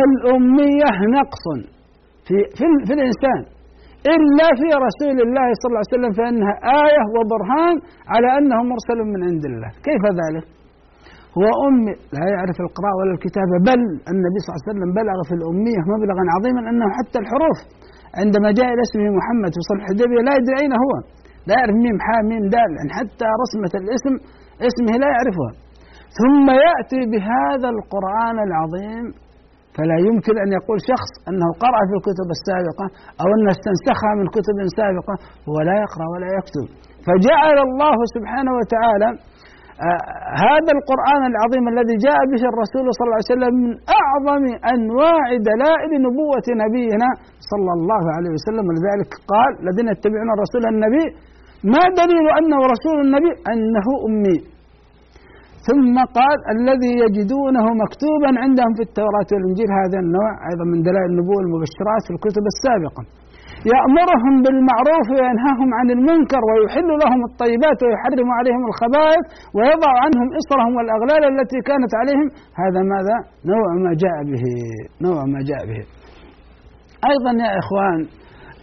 الأمية 0.03 0.91
نقص 1.17 1.45
في, 2.27 2.37
في, 2.57 2.65
في 2.87 2.93
الإنسان. 2.97 3.41
إلا 4.15 4.47
في 4.59 4.69
رسول 4.87 5.17
الله 5.25 5.47
صلى 5.59 5.69
الله 5.69 5.83
عليه 5.83 5.95
وسلم 5.95 6.11
فإنها 6.19 6.53
آية 6.85 7.03
وبرهان 7.15 7.75
على 8.13 8.29
أنه 8.37 8.57
مرسل 8.71 8.99
من 9.13 9.21
عند 9.29 9.43
الله. 9.51 9.71
كيف 9.87 10.03
ذلك؟ 10.21 10.45
هو 11.37 11.47
أمي. 11.67 11.93
لا 12.17 12.25
يعرف 12.33 12.57
القراءة 12.65 12.95
ولا 12.99 13.13
الكتابة. 13.17 13.55
بل 13.69 13.81
النبي 14.13 14.37
صلى 14.41 14.51
الله 14.51 14.61
عليه 14.61 14.71
وسلم 14.71 14.89
بلغ 14.99 15.17
في 15.29 15.33
الأمية 15.39 15.81
مبلغا 15.93 16.23
عظيما 16.35 16.61
أنه 16.69 16.87
حتى 16.97 17.17
الحروف. 17.23 17.59
عندما 18.21 18.49
جاء 18.59 18.69
إلى 18.73 18.81
اسمه 18.87 19.07
محمد 19.19 19.51
في 19.55 19.61
صلح 19.69 19.81
الحديبية 19.83 20.21
لا 20.27 20.33
يدري 20.39 20.55
أين 20.63 20.73
هو. 20.83 20.93
لا 21.47 21.53
يعرف 21.59 21.75
ميم 21.85 21.97
حاء 22.07 22.19
ميم 22.31 22.43
دال 22.55 22.71
يعني 22.77 22.91
حتى 22.99 23.27
رسمة 23.43 23.73
الاسم 23.81 24.13
اسمه 24.69 24.93
لا 25.03 25.09
يعرفها. 25.15 25.51
ثم 26.19 26.47
يأتي 26.65 27.01
بهذا 27.11 27.69
القرآن 27.75 28.37
العظيم 28.47 29.05
فلا 29.75 29.97
يمكن 30.07 30.35
أن 30.43 30.49
يقول 30.57 30.77
شخص 30.91 31.11
أنه 31.29 31.47
قرأ 31.63 31.81
في 31.89 31.93
الكتب 31.99 32.27
السابقة 32.37 32.85
أو 33.21 33.27
أنه 33.35 33.49
استنسخها 33.57 34.11
من 34.19 34.27
كتب 34.35 34.57
سابقة 34.79 35.15
هو 35.49 35.57
لا 35.69 35.75
يقرأ 35.83 36.05
ولا 36.13 36.29
يكتب. 36.37 36.65
فجعل 37.05 37.57
الله 37.67 37.97
سبحانه 38.15 38.51
وتعالى 38.59 39.09
آه 39.87 40.03
هذا 40.47 40.71
القرآن 40.77 41.21
العظيم 41.31 41.65
الذي 41.73 41.95
جاء 42.07 42.19
به 42.31 42.43
الرسول 42.51 42.85
صلى 42.95 43.05
الله 43.05 43.19
عليه 43.19 43.33
وسلم 43.35 43.53
من 43.63 43.71
أعظم 44.01 44.43
أنواع 44.75 45.25
دلائل 45.51 45.91
نبوة 46.07 46.47
نبينا 46.63 47.09
صلى 47.51 47.71
الله 47.77 48.03
عليه 48.15 48.31
وسلم. 48.35 48.63
ولذلك 48.69 49.09
قال 49.33 49.51
الذين 49.63 49.87
يتبعون 49.93 50.29
الرسول 50.35 50.63
النبي 50.73 51.05
ما 51.73 51.83
دليل 52.01 52.25
أنه 52.39 52.59
رسول 52.73 52.97
النبي؟ 53.05 53.31
أنه 53.51 53.87
أمي. 54.07 54.37
ثم 55.67 55.95
قال 56.17 56.37
الذي 56.55 56.93
يجدونه 57.03 57.65
مكتوبا 57.83 58.31
عندهم 58.43 58.71
في 58.77 58.83
التوراة 58.89 59.29
والإنجيل 59.33 59.69
هذا 59.81 59.97
النوع 60.05 60.31
أيضا 60.49 60.65
من 60.71 60.79
دلائل 60.87 61.09
النبوة 61.13 61.39
المبشرات 61.45 62.01
في 62.07 62.11
الكتب 62.15 62.43
السابقة. 62.53 63.03
يأمرهم 63.73 64.33
بالمعروف 64.43 65.07
وينهاهم 65.17 65.69
عن 65.79 65.87
المنكر 65.95 66.41
ويحل 66.49 66.89
لهم 67.03 67.21
الطيبات 67.29 67.79
ويحرم 67.83 68.29
عليهم 68.37 68.63
الخبائث 68.69 69.23
ويضع 69.57 69.91
عنهم 70.03 70.27
إصرهم 70.39 70.73
والأغلال 70.77 71.23
التي 71.33 71.59
كانت 71.69 71.91
عليهم. 71.99 72.27
هذا 72.61 72.81
ماذا؟ 72.93 73.17
نوع 73.53 73.67
ما 73.85 73.91
جاء 74.03 74.17
به 74.31 74.45
نوع 75.05 75.19
ما 75.33 75.39
جاء 75.49 75.61
به. 75.69 75.81
أيضا 77.11 77.31
يا 77.45 77.51
إخوان 77.61 77.99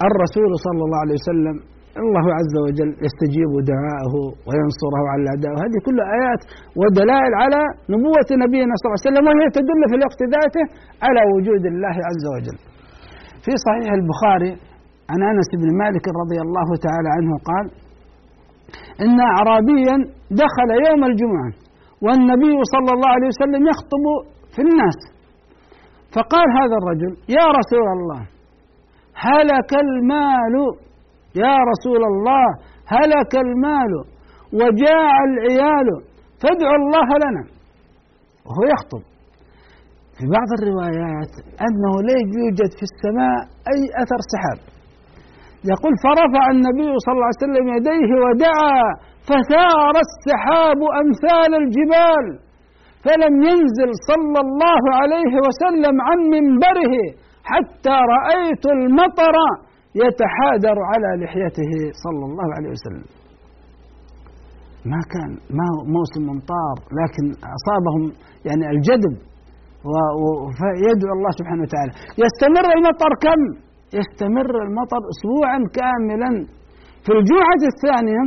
الرسول 0.08 0.50
صلى 0.66 0.82
الله 0.86 1.00
عليه 1.04 1.16
وسلم 1.22 1.56
الله 2.00 2.26
عز 2.38 2.54
وجل 2.64 2.90
يستجيب 3.06 3.52
دعاءه 3.72 4.14
وينصره 4.46 5.02
على 5.10 5.20
الأعداء 5.24 5.50
وهذه 5.54 5.78
كلها 5.86 6.06
آيات 6.18 6.40
ودلائل 6.80 7.32
على 7.42 7.60
نبوة 7.94 8.28
نبينا 8.44 8.72
صلى 8.78 8.86
الله 8.88 9.00
عليه 9.00 9.08
وسلم 9.10 9.24
وهي 9.30 9.46
تدل 9.58 9.80
في 9.90 9.94
الوقت 9.98 10.20
ذاته 10.34 10.64
على 11.06 11.20
وجود 11.32 11.62
الله 11.72 11.96
عز 12.08 12.24
وجل. 12.34 12.58
في 13.44 13.52
صحيح 13.66 13.90
البخاري 14.00 14.52
عن 15.12 15.20
أنس 15.32 15.48
بن 15.62 15.68
مالك 15.82 16.04
رضي 16.20 16.38
الله 16.46 16.68
تعالى 16.86 17.08
عنه 17.16 17.32
قال 17.50 17.66
إن 19.04 19.16
اعرابيا 19.32 19.96
دخل 20.42 20.68
يوم 20.86 21.02
الجمعة 21.10 21.50
والنبي 22.04 22.54
صلى 22.74 22.90
الله 22.94 23.10
عليه 23.16 23.30
وسلم 23.34 23.62
يخطب 23.72 24.04
في 24.54 24.60
الناس. 24.66 24.98
فقال 26.14 26.46
هذا 26.60 26.76
الرجل 26.80 27.12
يا 27.38 27.46
رسول 27.58 27.86
الله 27.96 28.20
هلك 29.26 29.70
المال 29.84 30.54
يا 31.44 31.56
رسول 31.70 32.02
الله 32.10 32.46
هلك 32.96 33.32
المال 33.46 33.92
وجاع 34.60 35.12
العيال 35.28 35.88
فادعوا 36.42 36.78
الله 36.82 37.08
لنا. 37.24 37.44
وهو 38.46 38.62
يخطب. 38.74 39.02
في 40.16 40.24
بعض 40.36 40.48
الروايات 40.58 41.32
أنه 41.66 41.92
لا 42.08 42.16
يوجد 42.36 42.70
في 42.78 42.84
السماء 42.90 43.38
أي 43.72 43.80
أثر 44.02 44.20
سحاب. 44.32 44.58
يقول 45.72 45.94
فرفع 46.06 46.44
النبي 46.54 46.90
صلى 47.04 47.14
الله 47.16 47.30
عليه 47.30 47.42
وسلم 47.44 47.66
يديه 47.76 48.10
ودعا 48.24 48.80
فثار 49.28 49.94
السحاب 50.08 50.80
أمثال 51.02 51.50
الجبال 51.62 52.26
فلم 53.04 53.34
ينزل 53.48 53.90
صلى 54.10 54.40
الله 54.46 54.82
عليه 55.00 55.32
وسلم 55.46 55.94
عن 56.08 56.18
منبره 56.34 56.94
حتى 57.50 57.96
رأيت 58.14 58.64
المطر 58.76 59.36
يتحادر 59.94 60.76
على 60.90 61.08
لحيته 61.24 61.72
صلى 62.04 62.24
الله 62.28 62.48
عليه 62.56 62.70
وسلم. 62.76 63.04
ما 64.92 65.00
كان 65.12 65.30
ما 65.58 65.66
موسم 65.96 66.24
امطار 66.34 66.76
لكن 67.00 67.24
أصابهم 67.56 68.02
يعني 68.48 68.64
الجدب 68.74 69.14
فيدعو 70.58 71.12
الله 71.16 71.32
سبحانه 71.38 71.62
وتعالى. 71.66 71.92
يستمر 72.24 72.66
المطر 72.76 73.12
كم؟ 73.24 73.40
يستمر 73.98 74.52
المطر 74.66 75.02
اسبوعا 75.12 75.58
كاملا. 75.78 76.30
في 77.04 77.12
الجمعة 77.18 77.62
الثانية 77.72 78.22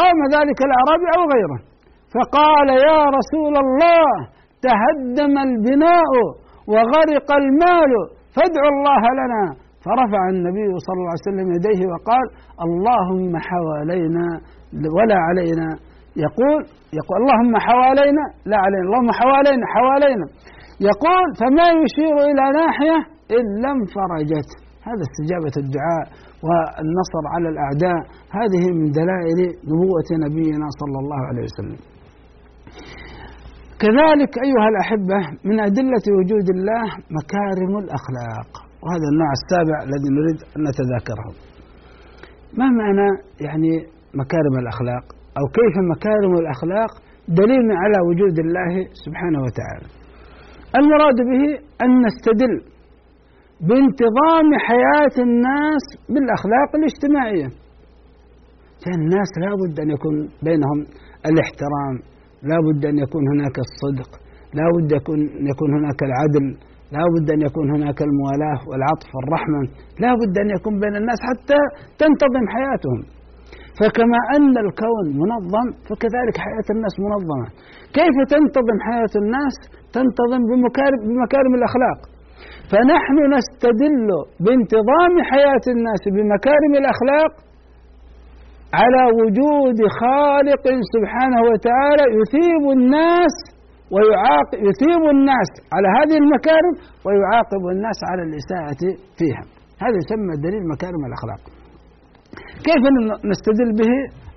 قام 0.00 0.18
ذلك 0.36 0.58
الأعرابي 0.68 1.06
أو 1.16 1.22
غيره 1.34 1.58
فقال 2.14 2.68
يا 2.88 3.00
رسول 3.18 3.54
الله 3.64 4.06
تهدم 4.66 5.34
البناء 5.48 6.12
وغرق 6.72 7.28
المال 7.42 7.92
فادعوا 8.34 8.72
الله 8.74 9.02
لنا. 9.20 9.44
فرفع 9.88 10.22
النبي 10.34 10.68
صلى 10.84 10.98
الله 10.98 11.12
عليه 11.14 11.28
وسلم 11.28 11.48
يديه 11.56 11.80
وقال 11.92 12.26
اللهم 12.66 13.32
حوالينا 13.48 14.26
ولا 14.96 15.18
علينا. 15.28 15.68
يقول 16.26 16.60
يقول 16.98 17.16
اللهم 17.22 17.54
حوالينا 17.66 18.24
لا 18.50 18.58
علينا 18.64 18.84
اللهم 18.88 19.10
حوالينا 19.20 19.64
حوالينا. 19.74 20.26
يقول 20.90 21.26
فما 21.40 21.66
يشير 21.82 22.16
إلى 22.30 22.44
ناحية 22.60 22.98
إلا 23.38 23.68
انفرجت 23.78 24.50
هذا 24.88 25.02
استجابة 25.08 25.54
الدعاء 25.64 26.04
والنصر 26.46 27.24
على 27.34 27.48
الأعداء. 27.52 28.00
هذه 28.38 28.64
من 28.78 28.86
دلائل 29.00 29.38
نبوة 29.70 30.10
نبينا 30.24 30.66
صلى 30.80 30.98
الله 31.02 31.20
عليه 31.28 31.44
وسلم. 31.48 31.78
كذلك 33.82 34.32
أيها 34.46 34.68
الأحبة 34.72 35.20
من 35.48 35.60
أدلة 35.60 36.06
وجود 36.18 36.46
الله 36.56 36.86
مكارم 37.18 37.72
الأخلاق. 37.78 38.67
وهذا 38.82 39.06
النوع 39.12 39.30
السابع 39.38 39.76
الذي 39.86 40.08
نريد 40.18 40.38
أن 40.54 40.60
نتذاكره. 40.68 41.28
ما 42.58 42.66
معنى 42.80 43.08
يعني 43.46 43.72
مكارم 44.22 44.54
الأخلاق؟ 44.62 45.04
أو 45.38 45.44
كيف 45.58 45.74
مكارم 45.94 46.32
الأخلاق 46.42 46.90
دليل 47.40 47.66
على 47.82 47.98
وجود 48.08 48.36
الله 48.44 48.72
سبحانه 49.04 49.40
وتعالى؟ 49.46 49.88
المراد 50.78 51.18
به 51.30 51.42
أن 51.84 51.90
نستدل 52.06 52.54
بانتظام 53.68 54.48
حياة 54.68 55.16
الناس 55.26 55.84
بالأخلاق 56.12 56.70
الاجتماعية. 56.78 57.48
فالناس 58.82 59.30
لا 59.44 59.52
بد 59.60 59.80
أن 59.80 59.90
يكون 59.90 60.16
بينهم 60.48 60.78
الاحترام 61.30 61.94
لا 62.50 62.58
بد 62.66 62.82
أن 62.86 62.98
يكون 62.98 63.22
هناك 63.32 63.56
الصدق 63.66 64.10
لا 64.58 64.66
بد 64.76 64.92
أن 64.92 65.46
يكون 65.52 65.70
هناك 65.78 66.00
العدل 66.08 66.46
لا 66.94 67.04
بد 67.14 67.28
أن 67.36 67.40
يكون 67.48 67.66
هناك 67.76 67.98
الموالاة 68.08 68.60
والعطف 68.68 69.08
والرحمة. 69.16 69.60
لا 70.04 70.10
بد 70.20 70.34
أن 70.44 70.48
يكون 70.56 70.74
بين 70.82 70.94
الناس 71.00 71.20
حتى 71.28 71.60
تنتظم 72.00 72.44
حياتهم. 72.54 73.00
فكما 73.78 74.20
أن 74.36 74.54
الكون 74.64 75.06
منظم 75.22 75.66
فكذلك 75.88 76.36
حياة 76.46 76.68
الناس 76.74 76.94
منظمة. 77.06 77.46
كيف 77.98 78.16
تنتظم 78.34 78.78
حياة 78.88 79.14
الناس؟ 79.22 79.54
تنتظم 79.96 80.42
بمكارم, 80.50 81.00
بمكارم 81.08 81.52
الأخلاق. 81.58 81.98
فنحن 82.70 83.16
نستدل 83.36 84.08
بانتظام 84.44 85.12
حياة 85.30 85.64
الناس 85.74 86.02
بمكارم 86.14 86.72
الأخلاق 86.80 87.32
على 88.80 89.02
وجود 89.18 89.78
خالق 90.00 90.64
سبحانه 90.94 91.40
وتعالى 91.50 92.04
يثيب 92.18 92.64
الناس 92.78 93.34
ويعاقب 93.94 94.58
يثيب 94.68 95.02
الناس 95.16 95.50
على 95.74 95.88
هذه 95.98 96.16
المكارم 96.22 96.74
ويعاقب 97.04 97.62
الناس 97.74 97.98
على 98.10 98.22
الإساءة 98.28 98.82
فيها. 99.18 99.44
هذا 99.84 99.96
يسمى 100.02 100.34
دليل 100.46 100.62
مكارم 100.74 101.02
الأخلاق. 101.08 101.42
كيف 102.66 102.82
نستدل 103.32 103.70
به؟ 103.80 103.92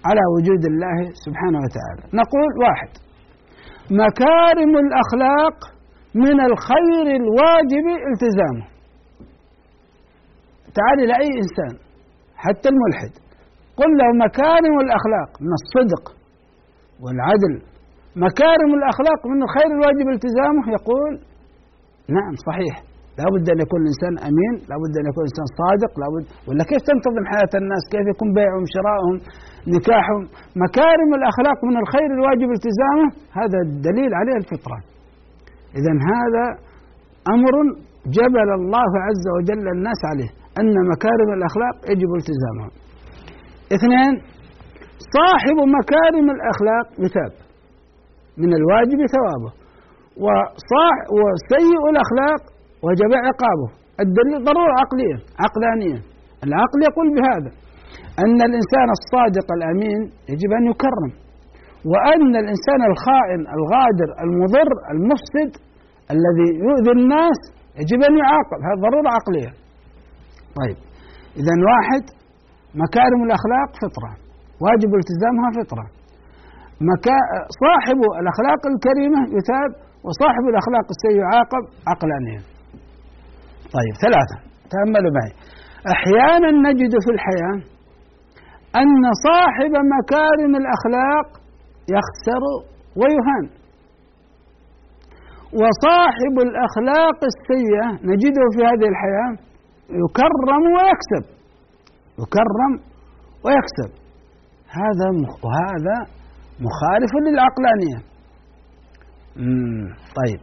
على 0.10 0.24
وجود 0.36 0.64
الله 0.72 0.98
سبحانه 1.26 1.60
وتعالى. 1.64 2.04
نقول 2.22 2.52
واحد 2.64 2.92
مكارم 4.04 4.74
الأخلاق 4.86 5.58
من 6.16 6.38
الخير 6.50 7.06
الواجب 7.22 7.86
التزامه. 8.12 8.66
تعال 10.78 10.98
إلى 11.04 11.14
أي 11.24 11.30
إنسان 11.44 11.74
حتى 12.36 12.70
الملحد. 12.74 13.14
قل 13.80 13.92
له 14.00 14.08
مكارم 14.26 14.76
الأخلاق 14.86 15.30
من 15.42 15.54
الصدق 15.60 16.04
والعدل 17.04 17.71
مكارم 18.28 18.72
الأخلاق 18.80 19.22
من 19.32 19.40
الخير 19.46 19.70
الواجب 19.78 20.08
التزامه. 20.16 20.64
يقول 20.78 21.12
نعم 22.18 22.34
صحيح. 22.48 22.76
لا 23.20 23.28
بد 23.34 23.46
أن 23.54 23.60
يكون 23.66 23.80
الإنسان 23.86 24.14
أمين 24.30 24.54
لا 24.70 24.76
بد 24.82 24.94
أن 25.02 25.06
يكون 25.10 25.22
الإنسان 25.26 25.48
صادق 25.62 25.92
لا 26.02 26.08
بد 26.14 26.26
ولا 26.48 26.64
كيف 26.70 26.82
تنتظم 26.90 27.24
حياة 27.32 27.54
الناس؟ 27.62 27.84
كيف 27.94 28.06
يكون 28.14 28.30
بيعهم 28.38 28.66
شراؤهم 28.76 29.18
نكاحهم؟ 29.76 30.24
مكارم 30.66 31.10
الأخلاق 31.20 31.60
من 31.70 31.76
الخير 31.84 32.10
الواجب 32.18 32.50
التزامه. 32.58 33.08
هذا 33.40 33.60
الدليل 33.68 34.12
عليه 34.20 34.38
الفطرة. 34.42 34.78
إذا 35.80 35.94
هذا 36.14 36.46
أمر 37.36 37.54
جبل 38.18 38.50
الله 38.60 38.92
عز 39.08 39.26
وجل 39.36 39.66
الناس 39.76 40.02
عليه 40.12 40.30
أن 40.60 40.74
مكارم 40.94 41.30
الأخلاق 41.38 41.76
يجب 41.92 42.12
التزامها 42.20 42.70
اثنين 43.76 44.14
صاحب 45.18 45.58
مكارم 45.80 46.28
الأخلاق 46.36 46.86
يثاب 47.06 47.32
من 48.38 48.52
الواجب 48.60 49.00
ثوابه. 49.16 49.52
وصاح 50.26 50.98
وسيء 51.18 51.84
الأخلاق 51.94 52.42
وجب 52.86 53.12
عقابه. 53.28 53.70
الدليل 54.04 54.38
ضرورة 54.50 54.74
عقلية 54.82 55.18
عقلانية. 55.44 56.00
العقل 56.46 56.80
يقول 56.90 57.08
بهذا 57.16 57.52
أن 58.24 58.40
الإنسان 58.50 58.88
الصادق 58.98 59.48
الأمين 59.58 60.02
يجب 60.32 60.52
أن 60.60 60.64
يكرم 60.72 61.12
وأن 61.92 62.34
الإنسان 62.44 62.82
الخائن 62.92 63.42
الغادر 63.58 64.10
المضر 64.24 64.72
المفسد 64.94 65.52
الذي 66.16 66.48
يؤذي 66.66 66.92
الناس 67.00 67.40
يجب 67.82 68.00
أن 68.10 68.14
يعاقب. 68.22 68.60
هذا 68.68 68.80
ضرورة 68.86 69.10
عقلية. 69.18 69.52
طيب 70.60 70.78
إذا 71.42 71.56
واحد 71.70 72.04
مكارم 72.84 73.22
الأخلاق 73.28 73.70
فطرة 73.84 74.12
واجب 74.64 74.92
التزامها 75.02 75.50
فطرة. 75.60 75.86
مكا... 76.90 77.18
صاحب 77.64 78.00
الأخلاق 78.22 78.62
الكريمة 78.72 79.22
يثاب 79.38 79.72
وصاحب 80.06 80.44
الأخلاق 80.52 80.86
السيئة 80.96 81.22
يعاقب 81.24 81.64
عقلانيا. 81.92 82.42
طيب 83.76 83.94
ثلاثة. 84.06 84.38
تأملوا 84.74 85.12
معي. 85.18 85.34
أحيانا 85.96 86.50
نجد 86.68 86.94
في 87.06 87.12
الحياة 87.16 87.58
أن 88.82 89.04
صاحب 89.28 89.74
مكارم 89.96 90.54
الأخلاق 90.62 91.28
يخسر 91.96 92.44
ويهان. 93.00 93.46
وصاحب 95.62 96.36
الأخلاق 96.48 97.20
السيئة 97.32 97.88
نجده 98.10 98.44
في 98.56 98.62
هذه 98.70 98.88
الحياة 98.94 99.32
يكرم 100.02 100.64
ويكسب. 100.76 101.26
يكرم 102.22 102.74
ويكسب. 103.46 103.92
هذا 104.80 105.08
وهذا 105.44 106.21
مخالف 106.68 107.12
للعقلانية. 107.26 108.00
طيب. 110.20 110.42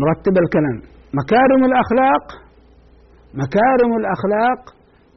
نرتب 0.00 0.34
الكلام. 0.44 0.78
مكارم 1.20 1.60
الأخلاق 1.70 2.24
مكارم 3.42 3.90
الأخلاق 4.00 4.60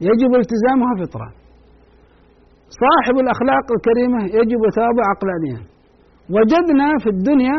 يجب 0.08 0.32
التزامها 0.42 0.92
فطرة. 1.00 1.28
صاحب 2.84 3.16
الأخلاق 3.24 3.66
الكريمة 3.76 4.20
يجب 4.38 4.62
ثوابه 4.76 5.02
عقلانيا 5.12 5.60
وجدنا 6.34 6.88
في 7.02 7.08
الدنيا 7.14 7.56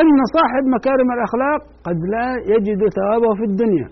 أن 0.00 0.16
صاحب 0.36 0.64
مكارم 0.76 1.08
الأخلاق 1.16 1.60
قد 1.86 1.98
لا 2.14 2.26
يجد 2.52 2.80
ثوابه 2.98 3.30
في 3.38 3.44
الدنيا. 3.50 3.88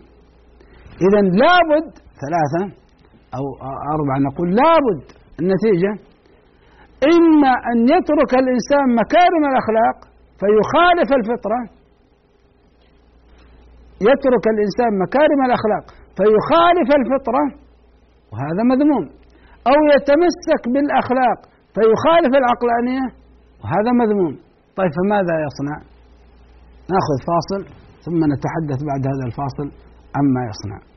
إذا 1.07 1.21
لابد 1.43 1.89
ثلاثة 2.23 2.63
أو 3.37 3.45
أربعة 3.97 4.19
نقول 4.29 4.49
لابد 4.61 5.05
النتيجة 5.41 5.93
إما 7.15 7.53
أن 7.71 7.79
يترك 7.95 8.33
الإنسان 8.43 8.87
مكارم 9.01 9.43
الأخلاق 9.51 9.97
فيخالف 10.41 11.09
الفطرة. 11.19 11.61
يترك 14.11 14.45
الإنسان 14.55 14.91
مكارم 15.05 15.41
الأخلاق 15.49 15.85
فيخالف 16.17 16.89
الفطرة 17.01 17.45
وهذا 18.33 18.63
مذموم. 18.73 19.05
أو 19.71 19.79
يتمسك 19.95 20.63
بالأخلاق 20.75 21.39
فيخالف 21.75 22.33
العقلانية 22.41 23.07
وهذا 23.63 23.91
مذموم. 24.03 24.35
طيب 24.79 24.91
فماذا 24.99 25.35
يصنع؟ 25.47 25.77
نأخذ 26.93 27.19
فاصل 27.31 27.63
ثم 28.05 28.21
نتحدث 28.33 28.81
بعد 28.91 29.03
هذا 29.11 29.25
الفاصل 29.29 29.69
عما 30.17 30.41
يصنع. 30.51 30.88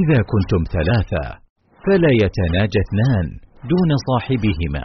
إذا 0.00 0.20
كنتم 0.32 0.62
ثلاثة 0.76 1.24
فلا 1.84 2.12
يتناجى 2.24 2.80
اثنان 2.86 3.26
دون 3.72 3.90
صاحبهما 4.08 4.84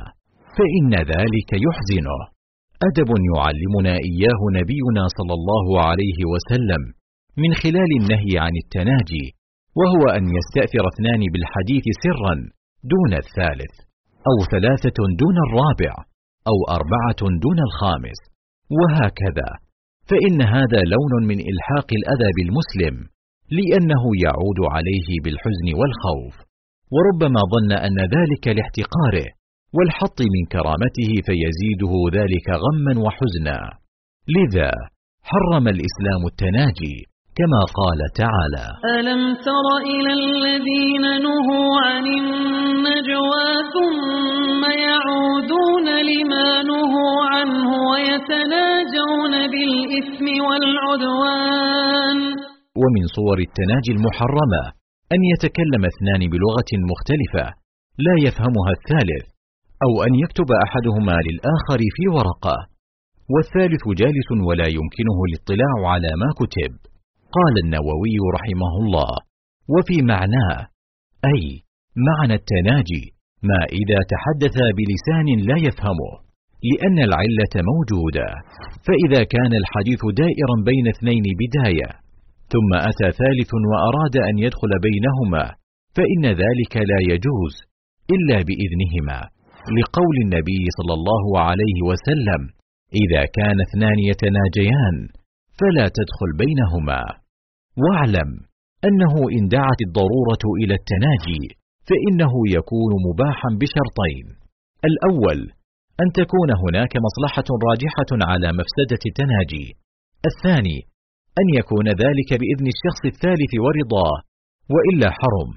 فإن 0.58 0.91
ذلك 1.13 1.50
يحزنه. 1.67 2.20
أدب 2.88 3.10
يعلمنا 3.32 3.93
إياه 4.10 4.41
نبينا 4.60 5.04
صلى 5.17 5.34
الله 5.39 5.67
عليه 5.88 6.20
وسلم 6.34 6.82
من 7.43 7.52
خلال 7.62 7.91
النهي 8.02 8.34
عن 8.46 8.54
التناجي 8.63 9.26
وهو 9.80 10.04
أن 10.17 10.24
يستأثر 10.38 10.84
اثنان 10.93 11.22
بالحديث 11.34 11.86
سرا 12.04 12.36
دون 12.93 13.12
الثالث 13.24 13.74
أو 14.30 14.38
ثلاثة 14.54 14.98
دون 15.22 15.38
الرابع 15.48 15.93
أو 16.52 16.58
أربعة 16.78 17.22
دون 17.46 17.60
الخامس 17.67 18.20
وهكذا. 18.78 19.50
فإن 20.10 20.38
هذا 20.56 20.82
لون 20.93 21.13
من 21.30 21.39
إلحاق 21.52 21.89
الأذى 22.00 22.30
بالمسلم 22.38 22.96
لأنه 23.57 24.03
يعود 24.25 24.60
عليه 24.75 25.10
بالحزن 25.23 25.67
والخوف. 25.79 26.36
وربما 26.93 27.41
ظن 27.53 27.71
أن 27.88 27.97
ذلك 28.15 28.45
لاحتقاره 28.57 29.27
والحط 29.75 30.19
من 30.21 30.43
كرامته 30.53 31.12
فيزيده 31.27 31.93
ذلك 32.17 32.47
غما 32.63 32.93
وحزنا. 33.05 33.60
لذا 34.38 34.71
حرم 35.29 35.65
الإسلام 35.67 36.21
التناجي 36.31 36.97
كما 37.39 37.62
قال 37.79 37.99
تعالى 38.23 38.65
ألم 38.99 39.36
تر 39.36 39.67
إلى 39.93 40.12
الذين 40.13 41.05
نهوا 41.27 41.81
عن 41.86 42.05
النجوى 42.07 43.49
ثم 43.75 44.62
يعودون 44.88 45.88
لما 46.12 46.62
نهوا 46.63 47.25
عنه 47.33 47.69
ويتناجون 47.91 49.33
بالإثم 49.51 50.25
والعدوان؟ 50.47 52.37
ومن 52.82 53.04
صور 53.18 53.38
التناجي 53.48 53.92
المحرمة 53.98 54.63
أن 55.13 55.22
يتكلم 55.34 55.84
اثنان 55.92 56.22
بلغة 56.34 56.72
مختلفة 56.92 57.46
لا 58.06 58.16
يفهمها 58.26 58.72
الثالث 58.78 59.26
أو 59.86 60.04
أن 60.08 60.13
يكتب 60.24 60.50
أحدهما 60.66 61.16
للآخر 61.28 61.80
في 61.96 62.04
ورقة. 62.16 62.58
والثالث 63.34 63.84
جالس 64.02 64.30
ولا 64.48 64.68
يمكنه 64.78 65.18
الاطلاع 65.28 65.76
على 65.94 66.12
ما 66.22 66.30
كتب. 66.40 66.74
قال 67.38 67.54
النووي 67.63 68.18
رحمه 68.38 68.74
الله 68.82 69.12
وفي 69.74 69.98
معناه 70.13 70.58
أي 71.34 71.44
معنى 72.08 72.34
التناجي 72.42 73.04
ما 73.50 73.62
إذا 73.82 74.00
تحدث 74.13 74.56
بلسان 74.80 75.28
لا 75.50 75.58
يفهمه 75.68 76.13
لأن 76.68 76.98
العلة 77.08 77.56
موجودة. 77.72 78.28
فإذا 78.86 79.24
كان 79.24 79.54
الحديث 79.62 80.02
دائرا 80.22 80.56
بين 80.70 80.88
اثنين 80.88 81.26
بداية 81.42 82.07
ثم 82.53 82.71
أتى 82.89 83.07
ثالث 83.21 83.51
وأراد 83.71 84.15
أن 84.29 84.36
يدخل 84.45 84.71
بينهما 84.88 85.45
فإن 85.95 86.23
ذلك 86.43 86.73
لا 86.91 86.99
يجوز 87.12 87.53
إلا 88.15 88.38
بإذنهما 88.47 89.19
لقول 89.77 90.15
النبي 90.25 90.63
صلى 90.77 90.93
الله 90.99 91.25
عليه 91.47 91.77
وسلم 91.89 92.41
إذا 93.03 93.23
كان 93.38 93.57
اثنان 93.67 93.97
يتناجيان 94.12 94.95
فلا 95.60 95.86
تدخل 95.97 96.29
بينهما. 96.43 97.01
واعلم 97.83 98.29
أنه 98.88 99.13
إن 99.36 99.43
دعت 99.57 99.79
الضرورة 99.88 100.43
إلى 100.62 100.73
التناجي 100.81 101.43
فإنه 101.88 102.33
يكون 102.57 102.91
مباحا 103.07 103.49
بشرطين 103.62 104.25
الأول 104.89 105.39
أن 106.01 106.07
تكون 106.19 106.49
هناك 106.63 106.93
مصلحة 107.07 107.47
راجحة 107.67 108.12
على 108.31 108.47
مفسدة 108.60 109.01
التناجي 109.10 109.67
الثاني 110.29 110.79
أن 111.39 111.45
يكون 111.60 111.88
ذلك 112.04 112.30
بإذن 112.41 112.67
الشخص 112.76 113.02
الثالث 113.13 113.52
ورضاه 113.63 114.17
وإلا 114.73 115.10
حرم. 115.19 115.50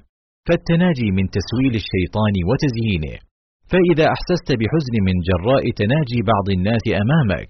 فالتناجي 0.46 1.08
من 1.18 1.26
تسويل 1.36 1.74
الشيطان 1.82 2.34
وتزيينه. 2.48 3.18
فإذا 3.70 4.06
أحسست 4.14 4.48
بحزن 4.60 4.94
من 5.08 5.16
جراء 5.28 5.64
تناجي 5.80 6.20
بعض 6.32 6.46
الناس 6.56 6.84
أمامك 7.02 7.48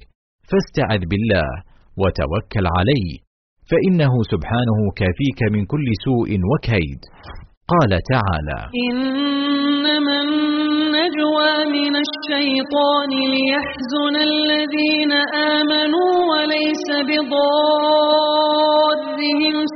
فاستعذ 0.49 1.03
بالله 1.11 1.51
وتوكل 2.01 2.67
عليه 2.79 3.11
فإنه 3.71 4.13
سبحانه 4.33 4.79
كافيك 5.01 5.41
من 5.55 5.63
كل 5.73 5.87
سوء 6.05 6.31
وكيد. 6.51 7.01
قال 7.73 7.93
تعالى 8.15 8.61
إنما 8.87 10.17
النجوى 10.27 11.51
الشيطان 12.07 13.11
ليحزن 13.11 14.17
الذين 14.17 15.13
آمنوا 15.57 16.13
وليس 16.33 16.89
بضارهم 17.09 17.57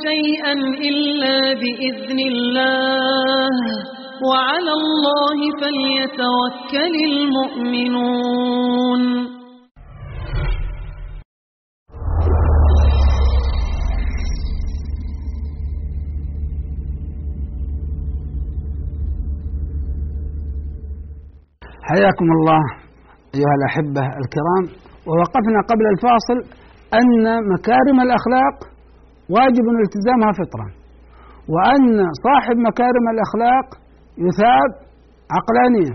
شيئا 0.06 0.54
إلا 0.88 1.38
بإذن 1.60 2.18
الله. 2.32 3.54
وعلى 4.28 4.72
الله 4.72 5.38
فليتوكل 5.60 6.94
المؤمنون. 7.12 9.02
حياكم 21.88 22.28
الله 22.36 22.62
أيها 23.36 23.54
الأحبة 23.58 24.04
الكرام. 24.22 24.64
ووقفنا 25.08 25.60
قبل 25.70 25.84
الفاصل 25.94 26.38
أن 27.00 27.24
مكارم 27.54 27.98
الأخلاق 28.06 28.56
واجب 29.34 29.66
التزامها 29.86 30.32
فطرة 30.40 30.68
وأن 31.54 31.88
صاحب 32.26 32.56
مكارم 32.68 33.04
الأخلاق 33.14 33.66
يثاب 34.26 34.70
عقلانيا 35.36 35.94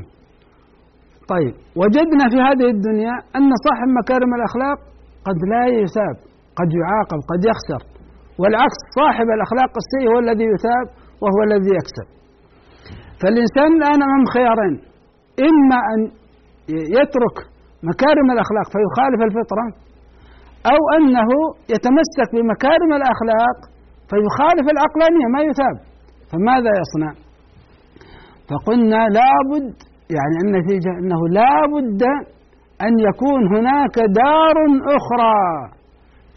طيب 1.34 1.54
وجدنا 1.82 2.26
في 2.34 2.38
هذه 2.48 2.68
الدنيا 2.76 3.16
أن 3.38 3.50
صاحب 3.68 3.88
مكارم 4.02 4.32
الأخلاق 4.40 4.78
قد 5.28 5.38
لا 5.54 5.64
يثاب 5.82 6.16
قد 6.60 6.70
يعاقب 6.80 7.20
قد 7.32 7.42
يخسر 7.52 7.82
والعكس 8.40 8.80
صاحب 9.00 9.28
الأخلاق 9.38 9.72
السيء 9.84 10.06
هو 10.12 10.20
الذي 10.26 10.46
يثاب 10.54 10.88
وهو 11.24 11.40
الذي 11.48 11.72
يكسب. 11.80 12.08
فالإنسان 13.22 13.72
الآن 13.80 14.00
أمام 14.08 14.24
خيارين. 14.36 14.76
إما 15.48 15.78
أن 15.92 16.00
يترك 16.98 17.38
مكارم 17.90 18.28
الأخلاق 18.36 18.68
فيخالف 18.74 19.20
الفطرة 19.28 19.66
أو 20.74 20.82
أنه 20.98 21.30
يتمسك 21.74 22.30
بمكارم 22.36 22.92
الأخلاق 23.00 23.58
فيخالف 24.10 24.66
العقلانية 24.74 25.28
ما 25.36 25.42
يثاب. 25.50 25.78
فماذا 26.32 26.72
يصنع؟ 26.82 27.12
فقلنا 28.50 29.02
لابد 29.18 29.74
يعني 30.18 30.38
النتيجة 30.46 30.92
أنه 31.00 31.22
لابد 31.40 32.04
أن 32.86 32.94
يكون 33.10 33.42
هناك 33.56 33.96
دار 34.22 34.58
أخرى 34.98 35.40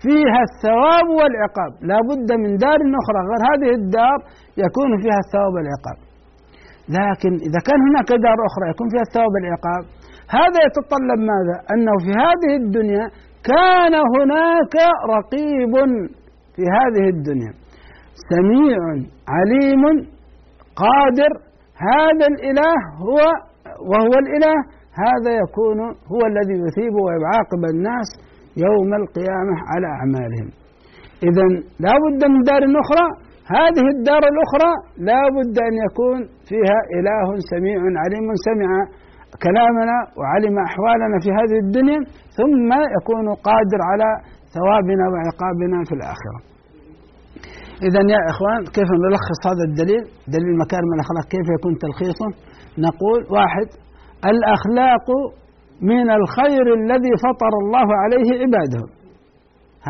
فيها 0.02 0.40
الثواب 0.48 1.06
والعقاب. 1.18 1.72
لابد 1.90 2.28
من 2.42 2.56
دار 2.56 2.80
أخرى 3.00 3.20
غير 3.30 3.42
هذه 3.50 3.70
الدار 3.80 4.18
يكون 4.64 4.90
فيها 5.02 5.20
الثواب 5.24 5.52
والعقاب. 5.56 6.11
لكن 6.88 7.32
إذا 7.46 7.60
كان 7.68 7.80
هناك 7.88 8.08
دار 8.26 8.38
أخرى 8.50 8.64
يكون 8.72 8.88
فيها 8.92 9.04
الثواب 9.08 9.32
والعقاب 9.34 9.84
هذا 10.38 10.58
يتطلب 10.66 11.20
ماذا؟ 11.30 11.56
أنه 11.72 11.94
في 12.04 12.10
هذه 12.24 12.52
الدنيا 12.62 13.06
كان 13.52 13.94
هناك 14.14 14.74
رقيب 15.14 15.74
في 16.56 16.62
هذه 16.76 17.04
الدنيا 17.14 17.52
سميع 18.30 18.78
عليم 19.36 19.82
قادر 20.82 21.32
هذا 21.90 22.26
الإله 22.32 22.74
هو 23.06 23.18
وهو 23.90 24.12
الإله 24.22 24.56
هذا 25.04 25.30
يكون 25.42 25.80
هو 26.12 26.20
الذي 26.30 26.54
يثيب 26.64 26.94
ويعاقب 27.04 27.62
الناس 27.74 28.08
يوم 28.56 28.94
القيامة 28.94 29.54
على 29.70 29.86
أعمالهم 29.86 30.48
إذا 31.28 31.44
لا 31.84 31.92
بد 32.02 32.24
من 32.32 32.40
دار 32.42 32.62
أخرى 32.84 33.06
هذه 33.56 33.84
الدار 33.94 34.22
الأخرى 34.32 34.72
لا 35.08 35.20
بد 35.36 35.56
أن 35.68 35.74
يكون 35.86 36.18
فيها 36.48 36.78
إله 36.98 37.28
سميع 37.52 37.80
عليم 38.02 38.26
سمع 38.48 38.70
كلامنا 39.46 39.96
وعلم 40.18 40.54
أحوالنا 40.68 41.16
في 41.24 41.30
هذه 41.38 41.58
الدنيا 41.64 42.00
ثم 42.38 42.70
يكون 42.96 43.26
قادر 43.48 43.80
على 43.90 44.08
ثوابنا 44.54 45.04
وعقابنا 45.12 45.78
في 45.88 45.94
الآخرة. 45.98 46.38
إذا 47.86 48.02
يا 48.14 48.20
إخوان 48.32 48.60
كيف 48.76 48.88
نلخص 49.04 49.40
هذا 49.50 49.64
الدليل؟ 49.70 50.02
دليل 50.34 50.54
مكارم 50.62 50.90
الأخلاق 50.96 51.24
كيف 51.34 51.46
يكون 51.56 51.72
تلخيصه؟ 51.84 52.28
نقول 52.86 53.20
واحد 53.36 53.68
الأخلاق 54.32 55.06
من 55.90 56.06
الخير 56.18 56.66
الذي 56.80 57.12
فطر 57.26 57.52
الله 57.62 57.88
عليه 58.02 58.28
عباده. 58.42 58.82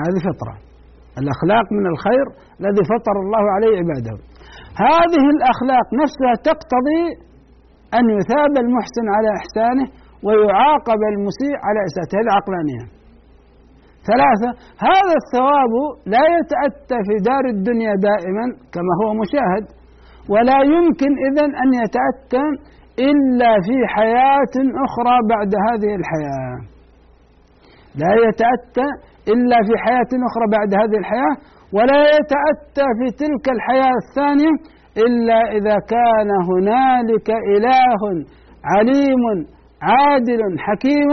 هذه 0.00 0.18
فطرة. 0.28 0.71
الأخلاق 1.20 1.66
من 1.78 1.86
الخير 1.92 2.26
الذي 2.60 2.82
فطر 2.92 3.16
الله 3.24 3.44
عليه 3.54 3.72
عباده. 3.80 4.14
هذه 4.88 5.24
الأخلاق 5.34 5.86
نفسها 6.02 6.34
تقتضي 6.50 7.02
أن 7.98 8.04
يثاب 8.18 8.52
المحسن 8.64 9.06
على 9.16 9.30
إحسانه 9.40 9.86
ويعاقب 10.26 11.00
المسيء 11.12 11.56
على 11.66 11.80
إساءته 11.88 12.14
هذه 12.18 12.32
عقلانية. 12.38 12.84
ثلاثة 14.10 14.50
هذا 14.88 15.14
الثواب 15.22 15.72
لا 16.14 16.24
يتأتى 16.36 16.98
في 17.06 17.14
دار 17.30 17.44
الدنيا 17.54 17.92
دائما 18.08 18.44
كما 18.74 18.92
هو 19.00 19.08
مشاهد 19.22 19.64
ولا 20.32 20.58
يمكن 20.74 21.12
إذن 21.28 21.50
أن 21.62 21.68
يتأتى 21.82 22.44
إلا 23.10 23.52
في 23.66 23.76
حياة 23.94 24.54
أخرى 24.86 25.16
بعد 25.32 25.52
هذه 25.66 25.90
الحياة. 26.00 26.56
لا 28.02 28.12
يتأتى 28.26 28.88
إلا 29.28 29.56
في 29.66 29.74
حياة 29.84 30.12
أخرى 30.28 30.46
بعد 30.56 30.70
هذه 30.80 30.98
الحياة 31.02 31.34
ولا 31.76 32.00
يتأتى 32.16 32.86
في 32.98 33.06
تلك 33.22 33.44
الحياة 33.56 33.94
الثانية 34.04 34.52
إلا 35.06 35.38
إذا 35.58 35.76
كان 35.94 36.30
هنالك 36.50 37.28
إله 37.54 38.02
عليم 38.64 39.22
عادل 39.82 40.40
حكيم 40.58 41.12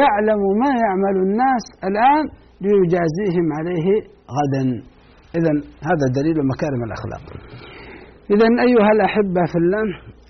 يعلم 0.00 0.40
ما 0.62 0.70
يعمل 0.84 1.16
الناس 1.26 1.64
الآن 1.88 2.24
ليجازيهم 2.60 3.46
عليه 3.58 3.88
غدا. 4.36 4.64
إذا 5.38 5.52
هذا 5.88 6.06
دليل 6.18 6.38
مكارم 6.52 6.80
الأخلاق. 6.88 7.24
إذا 8.30 8.46
أيها 8.66 8.90
الأحبة 8.96 9.42
في 9.52 9.58
الله 9.62 9.86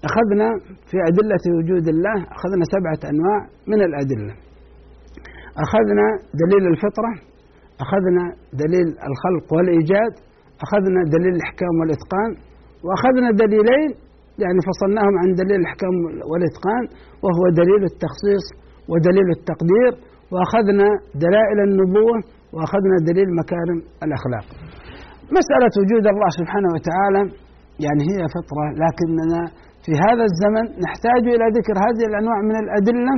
أخذنا 0.08 0.48
في 0.90 0.96
أدلة 1.10 1.44
وجود 1.56 1.88
الله 1.88 2.16
أخذنا 2.36 2.64
سبعة 2.74 3.10
أنواع 3.12 3.40
من 3.66 3.80
الأدلة. 3.88 4.47
أخذنا 5.64 6.06
دليل 6.42 6.64
الفطرة 6.72 7.12
أخذنا 7.84 8.24
دليل 8.62 8.88
الخلق 9.08 9.46
والإيجاد 9.54 10.12
أخذنا 10.64 11.00
دليل 11.14 11.32
الإحكام 11.38 11.74
والإتقان 11.80 12.30
وأخذنا 12.84 13.28
دليلين 13.42 13.90
يعني 14.44 14.58
فصلناهم 14.68 15.14
عن 15.22 15.28
دليل 15.42 15.58
الإحكام 15.62 15.94
والإتقان 16.30 16.84
وهو 17.24 17.44
دليل 17.60 17.82
التخصيص 17.90 18.44
ودليل 18.90 19.28
التقدير 19.38 19.92
وأخذنا 20.32 20.88
دلائل 21.24 21.58
النبوة 21.68 22.18
وأخذنا 22.54 22.96
دليل 23.10 23.28
مكارم 23.40 23.78
الأخلاق. 24.06 24.46
مسألة 25.38 25.72
وجود 25.80 26.04
الله 26.12 26.30
سبحانه 26.40 26.70
وتعالى 26.76 27.22
يعني 27.84 28.02
هي 28.10 28.20
فطرة 28.36 28.66
لكننا 28.82 29.40
في 29.84 29.92
هذا 30.04 30.24
الزمن 30.30 30.64
نحتاج 30.84 31.22
إلى 31.34 31.46
ذكر 31.58 31.74
هذه 31.86 32.04
الأنواع 32.10 32.38
من 32.48 32.56
الأدلة 32.64 33.14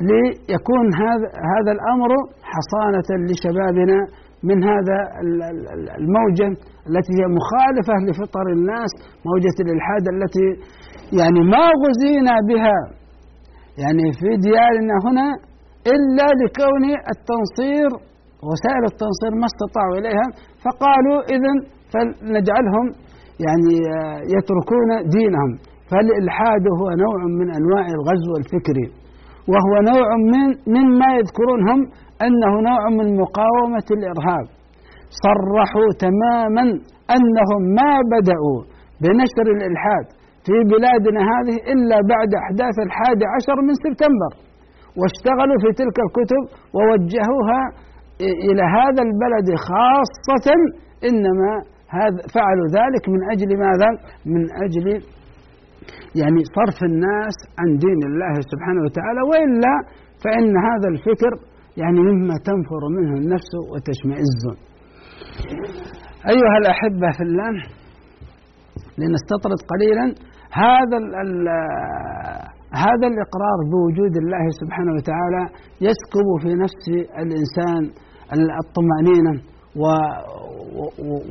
ليكون 0.00 0.86
هذا 1.02 1.28
هذا 1.52 1.72
الأمر 1.76 2.10
حصانة 2.52 3.08
لشبابنا 3.28 3.98
من 4.48 4.64
هذا 4.64 4.98
الموجة 6.00 6.48
التي 6.88 7.12
هي 7.18 7.24
مخالفة 7.38 7.94
لفطر 8.06 8.46
الناس 8.56 8.90
موجة 9.28 9.56
الإلحاد 9.64 10.04
التي 10.14 10.48
يعني 11.20 11.40
ما 11.54 11.66
غزينا 11.82 12.34
بها. 12.48 12.78
يعني 13.82 14.06
في 14.18 14.28
ديارنا 14.46 14.96
هنا 15.06 15.28
إلا 15.94 16.26
لكون 16.40 16.84
التنصير 17.14 17.90
وسائل 18.48 18.84
التنصير 18.92 19.32
ما 19.40 19.46
استطاعوا 19.52 19.96
إليها 20.00 20.26
فقالوا 20.64 21.18
إذن 21.34 21.56
فلنجعلهم 21.92 22.86
يعني 23.46 23.74
يتركون 24.34 24.90
دينهم. 25.16 25.50
فالإلحاد 25.90 26.64
هو 26.80 26.86
نوع 27.04 27.18
من 27.40 27.48
أنواع 27.58 27.84
الغزو 27.96 28.32
الفكري. 28.40 29.03
وهو 29.52 29.72
نوع 29.92 30.08
من 30.32 30.46
مما 30.76 31.08
يذكرون 31.18 31.60
هم 31.70 31.80
أنه 32.26 32.52
نوع 32.70 32.82
من 32.98 33.06
مقاومة 33.22 33.86
الإرهاب. 33.96 34.46
صرحوا 35.24 35.88
تماما 36.06 36.64
أنهم 37.16 37.62
ما 37.78 37.92
بدأوا 38.14 38.60
بنشر 39.02 39.46
الإلحاد 39.56 40.06
في 40.46 40.56
بلادنا 40.72 41.20
هذه 41.32 41.56
إلا 41.72 41.96
بعد 42.12 42.30
أحداث 42.42 42.76
الحادي 42.86 43.24
عشر 43.36 43.56
من 43.66 43.74
سبتمبر. 43.84 44.32
واشتغلوا 44.98 45.58
في 45.62 45.70
تلك 45.80 45.96
الكتب 46.06 46.42
ووجهوها 46.76 47.62
إلى 48.48 48.64
هذا 48.78 49.02
البلد 49.08 49.48
خاصة. 49.68 50.48
إنما 51.08 51.52
هذا 51.98 52.20
فعلوا 52.34 52.68
ذلك 52.78 53.04
من 53.14 53.20
أجل 53.32 53.50
ماذا؟ 53.64 53.90
من 54.34 54.42
أجل 54.64 54.86
يعني 56.20 56.40
صرف 56.58 56.78
الناس 56.90 57.36
عن 57.60 57.68
دين 57.84 58.00
الله 58.10 58.34
سبحانه 58.52 58.80
وتعالى 58.86 59.20
وإلا 59.30 59.74
فإن 60.22 60.52
هذا 60.68 60.88
الفكر 60.94 61.32
يعني 61.82 62.00
مما 62.08 62.34
تنفر 62.48 62.82
منه 62.96 63.12
النفس 63.22 63.50
وتشمئز. 63.70 64.40
أيها 66.32 66.56
الأحبة 66.62 67.08
في 67.16 67.22
الله 67.28 67.54
لنستطرد 68.98 69.60
قليلا. 69.72 70.06
هذا 70.64 70.96
ال 71.24 71.48
هذا 72.86 73.06
الإقرار 73.12 73.58
بوجود 73.72 74.14
الله 74.22 74.44
سبحانه 74.60 74.92
وتعالى 74.96 75.42
يسكب 75.88 76.26
في 76.42 76.50
نفس 76.64 76.84
الإنسان 77.22 77.82
الطمأنينة 78.62 79.34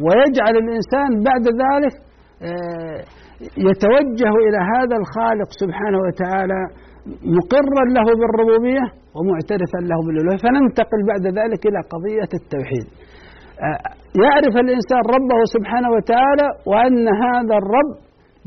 ويجعل 0.06 0.56
الإنسان 0.64 1.10
بعد 1.28 1.46
ذلك 1.64 1.96
يتوجه 3.70 4.34
إلى 4.48 4.60
هذا 4.74 4.96
الخالق 5.02 5.50
سبحانه 5.62 6.00
وتعالى 6.06 6.60
مقرا 7.38 7.84
له 7.98 8.08
بالربوبية 8.20 8.86
ومعترفا 9.16 9.80
له 9.92 10.00
بالألوهية. 10.06 10.42
فننتقل 10.46 11.00
بعد 11.12 11.26
ذلك 11.40 11.62
إلى 11.70 11.80
قضية 11.94 12.32
التوحيد. 12.40 12.86
يعرف 14.24 14.54
الإنسان 14.66 15.02
ربه 15.16 15.40
سبحانه 15.56 15.90
وتعالى 15.96 16.48
وأن 16.72 17.06
هذا 17.26 17.56
الرب 17.62 17.92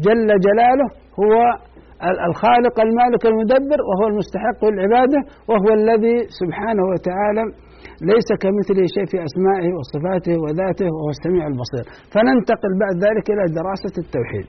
جل 0.07 0.29
جلاله 0.47 0.89
هو 1.21 1.35
الخالق 2.29 2.77
المالك 2.87 3.23
المدبر 3.27 3.79
وهو 3.89 4.05
المستحق 4.13 4.61
للعبادة 4.65 5.21
وهو 5.51 5.69
الذي 5.81 6.17
سبحانه 6.41 6.85
وتعالى 6.93 7.45
ليس 8.13 8.29
كمثله 8.43 8.85
شيء 8.97 9.07
في 9.13 9.19
أسمائه 9.29 9.71
وصفاته 9.79 10.35
وذاته 10.45 10.87
وهو 10.95 11.11
السميع 11.17 11.45
البصير. 11.53 11.85
فننتقل 12.13 12.73
بعد 12.83 12.97
ذلك 13.07 13.27
إلى 13.35 13.45
دراسة 13.61 13.95
التوحيد. 14.05 14.47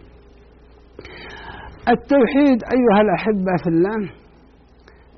التوحيد 1.96 2.60
أيها 2.76 3.02
الأحبة 3.02 3.54
في 3.64 3.70
الله 3.74 4.00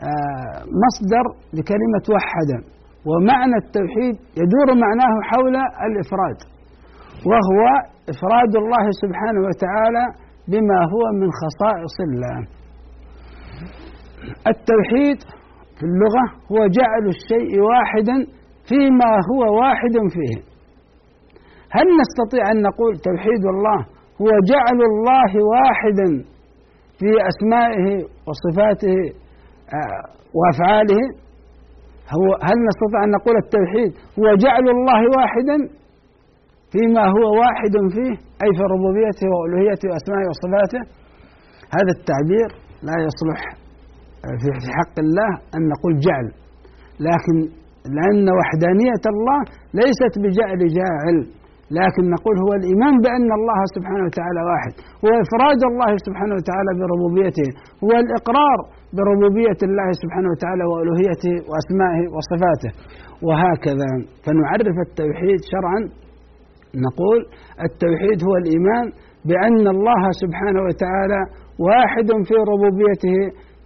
آه، 0.09 0.59
مصدر 0.83 1.25
لكلمة 1.53 2.05
وحد 2.15 2.49
ومعنى 3.09 3.55
التوحيد 3.63 4.15
يدور 4.41 4.67
معناه 4.85 5.13
حول 5.29 5.55
الإفراد 5.87 6.39
وهو 7.29 7.61
إفراد 8.13 8.53
الله 8.55 8.85
سبحانه 9.01 9.41
وتعالى 9.47 10.05
بما 10.47 10.79
هو 10.93 11.03
من 11.19 11.29
خصائص 11.41 11.95
الله. 12.07 12.37
التوحيد 14.47 15.19
في 15.77 15.83
اللغة 15.91 16.25
هو 16.51 16.67
جعل 16.67 17.03
الشيء 17.15 17.61
واحدا 17.61 18.17
فيما 18.69 19.11
هو 19.31 19.59
واحد 19.61 19.95
فيه. 20.15 20.37
هل 21.71 21.85
نستطيع 22.01 22.51
أن 22.51 22.61
نقول 22.61 22.97
توحيد 22.97 23.43
الله 23.53 23.98
هو 24.21 24.29
جعل 24.51 24.79
الله 24.91 25.31
واحدا 25.53 26.09
في 26.99 27.09
أسمائه 27.31 27.87
وصفاته 28.27 28.99
آه، 29.77 30.01
وأفعاله. 30.37 31.01
هو 32.17 32.27
هل 32.47 32.57
نستطيع 32.69 32.99
أن 33.05 33.11
نقول 33.17 33.35
التوحيد 33.43 33.91
هو 34.19 34.27
جعل 34.45 34.65
الله 34.75 35.01
واحدا 35.17 35.57
فيما 36.73 37.03
هو 37.15 37.25
واحد 37.43 37.73
فيه 37.95 38.13
أي 38.43 38.49
في 38.57 38.63
ربوبيته 38.73 39.27
وألوهيته 39.33 39.85
وأسمائه 39.91 40.25
وصفاته؟ 40.31 40.81
هذا 41.77 41.91
التعبير 41.97 42.49
لا 42.87 42.95
يصلح 43.07 43.41
في 44.63 44.69
حق 44.79 44.95
الله 45.05 45.31
أن 45.55 45.61
نقول 45.73 45.93
جعل. 46.07 46.27
لكن 47.09 47.35
لأن 47.97 48.25
وحدانية 48.37 49.03
الله 49.13 49.39
ليست 49.79 50.13
بجعل 50.23 50.59
جاعل. 50.79 51.17
لكن 51.77 52.03
نقول 52.15 52.35
هو 52.45 52.51
الإيمان 52.59 52.95
بأن 53.05 53.29
الله 53.39 53.61
سبحانه 53.75 54.03
وتعالى 54.07 54.41
واحد 54.51 54.73
هو 55.03 55.09
إفراد 55.25 55.61
الله 55.71 55.91
سبحانه 56.07 56.35
وتعالى 56.39 56.71
بربوبيته 56.79 57.49
هو 57.83 57.91
الإقرار 58.03 58.59
بربوبية 58.97 59.59
الله 59.69 59.89
سبحانه 60.01 60.29
وتعالى 60.33 60.63
وألوهيته 60.71 61.35
وأسمائه 61.49 62.03
وصفاته. 62.15 62.71
وهكذا 63.27 63.91
فنعرف 64.25 64.75
التوحيد 64.87 65.39
شرعا. 65.51 65.79
نقول 66.87 67.19
التوحيد 67.67 68.19
هو 68.27 68.33
الإيمان 68.41 68.85
بأن 69.29 69.65
الله 69.75 70.03
سبحانه 70.23 70.61
وتعالى 70.67 71.21
واحد 71.67 72.07
في 72.27 72.35
ربوبيته 72.51 73.19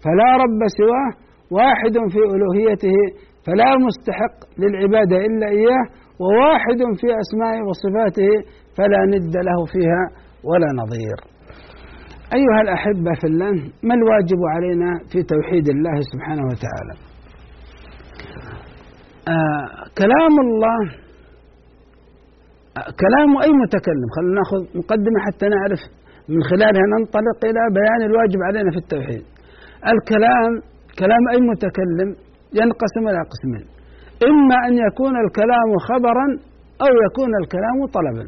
فلا 0.03 0.29
رب 0.43 0.59
سواه 0.79 1.09
واحد 1.57 1.95
في 2.13 2.21
ألوهيته 2.35 2.97
فلا 3.45 3.69
مستحق 3.85 4.35
للعبادة 4.61 5.17
إلا 5.27 5.47
إياه 5.47 5.83
وواحد 6.19 6.79
في 7.01 7.07
أسمائه 7.23 7.61
وصفاته 7.69 8.31
فلا 8.77 9.01
ند 9.13 9.35
له 9.37 9.59
فيها 9.73 10.03
ولا 10.43 10.67
نظير. 10.81 11.17
أيها 12.37 12.61
الأحبة 12.61 13.11
في 13.21 13.27
الله 13.27 13.51
ما 13.83 13.93
الواجب 13.99 14.39
علينا 14.53 14.89
في 15.11 15.23
توحيد 15.23 15.69
الله 15.69 15.95
سبحانه 16.11 16.43
وتعالى؟ 16.51 16.93
آه 19.33 19.65
كلام 20.01 20.33
الله 20.45 20.81
آه 22.77 22.89
كلام 23.03 23.29
أي 23.45 23.51
متكلم؟ 23.63 24.07
خلينا 24.15 24.33
نأخذ 24.39 24.61
مقدمة 24.79 25.19
حتى 25.25 25.45
نعرف 25.55 25.81
من 26.29 26.43
خلالها 26.43 26.85
ننطلق 26.93 27.39
إلى 27.49 27.61
بيان 27.77 28.01
الواجب 28.09 28.39
علينا 28.47 28.71
في 28.71 28.77
التوحيد. 28.77 29.23
الكلام 29.93 30.51
كلام 30.99 31.23
أي 31.33 31.39
متكلم 31.51 32.09
ينقسم 32.59 33.03
إلى 33.09 33.21
قسمين. 33.33 33.72
إما 34.29 34.57
أن 34.67 34.73
يكون 34.87 35.15
الكلام 35.25 35.69
خبرا 35.89 36.27
أو 36.85 36.91
يكون 37.07 37.31
الكلام 37.41 37.77
طلبا. 37.97 38.25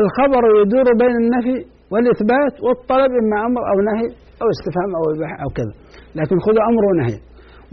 الخبر 0.00 0.42
يدور 0.60 0.86
بين 1.02 1.14
النفي 1.22 1.56
والإثبات 1.92 2.54
والطلب 2.64 3.10
إما 3.22 3.36
أمر 3.48 3.62
أو 3.70 3.76
نهي 3.88 4.06
أو 4.42 4.46
استفهام 4.54 4.90
أو 4.98 5.04
إباحة 5.14 5.36
أو 5.44 5.48
كذا. 5.58 5.74
لكن 6.18 6.36
خذوا 6.46 6.64
أمر 6.70 6.82
ونهي. 6.90 7.16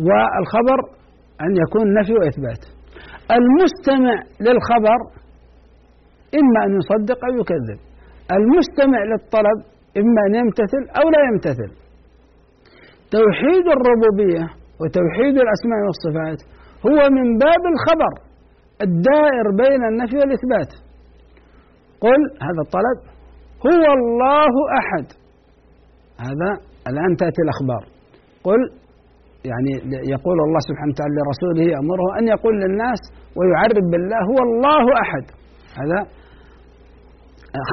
والخبر 0.07 0.79
أن 1.45 1.51
يكون 1.63 1.85
نفي 1.99 2.13
وإثبات. 2.19 2.61
المستمع 3.37 4.15
للخبر 4.45 4.99
إما 6.39 6.59
أن 6.65 6.71
يصدق 6.79 7.19
أو 7.27 7.33
يكذب. 7.41 7.79
المستمع 8.37 9.01
للطلب 9.11 9.57
إما 10.01 10.21
أن 10.27 10.33
يمتثل 10.41 10.83
أو 10.99 11.05
لا 11.13 11.21
يمتثل. 11.29 11.71
توحيد 13.17 13.65
الربوبية 13.75 14.45
وتوحيد 14.81 15.35
الأسماء 15.45 15.81
والصفات 15.87 16.39
هو 16.87 16.99
من 17.17 17.37
باب 17.37 17.63
الخبر 17.73 18.13
الدائر 18.81 19.45
بين 19.63 19.81
النفي 19.91 20.15
والإثبات. 20.17 20.71
قل 22.01 22.21
هذا 22.47 22.61
الطلب 22.65 22.97
هو 23.67 23.83
الله 23.99 24.53
أحد. 24.79 25.05
هذا 26.27 26.49
الآن 26.89 27.15
تأتي 27.21 27.41
الأخبار. 27.45 27.83
قل 28.43 28.61
يعني 29.51 29.71
يقول 30.13 30.37
الله 30.47 30.61
سبحانه 30.69 30.91
وتعالى 30.93 31.13
لرسوله 31.19 31.63
يأمره 31.75 32.07
أن 32.19 32.27
يقول 32.27 32.53
للناس 32.63 33.01
ويعرب 33.37 33.85
بالله 33.91 34.21
هو 34.31 34.39
الله 34.47 34.85
أحد. 35.03 35.25
هذا 35.79 35.99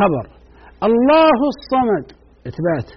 خبر. 0.00 0.24
الله 0.88 1.38
الصمد. 1.54 2.07
إثبات. 2.50 2.88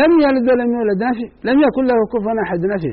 لم 0.00 0.12
يلد 0.24 0.44
ولم 0.50 0.70
يولد 0.76 1.02
نفي 1.08 1.26
لم 1.48 1.58
يكن 1.66 1.84
له 1.90 1.98
كفوا 2.12 2.42
أحد 2.44 2.60
نفي 2.74 2.92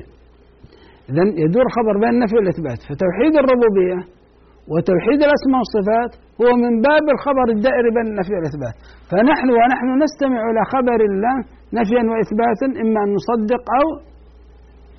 إذا 1.09 1.23
يدور 1.43 1.65
خبر 1.77 1.93
بين 2.01 2.13
النفي 2.17 2.35
والإثبات 2.37 2.79
فتوحيد 2.89 3.33
الربوبية 3.41 3.99
وتوحيد 4.71 5.19
الأسماء 5.27 5.59
والصفات 5.61 6.11
هو 6.41 6.49
من 6.63 6.73
باب 6.87 7.05
الخبر 7.15 7.47
الدائر 7.55 7.85
بين 7.95 8.07
النفي 8.11 8.33
والإثبات 8.35 8.75
فنحن 9.09 9.47
ونحن 9.57 9.87
نستمع 10.03 10.41
إلى 10.49 10.61
خبر 10.73 10.99
الله 11.09 11.35
نفيا 11.77 12.03
وإثباتا 12.11 12.67
إما 12.83 12.99
أن 13.05 13.09
نصدق 13.17 13.63
أو 13.79 13.87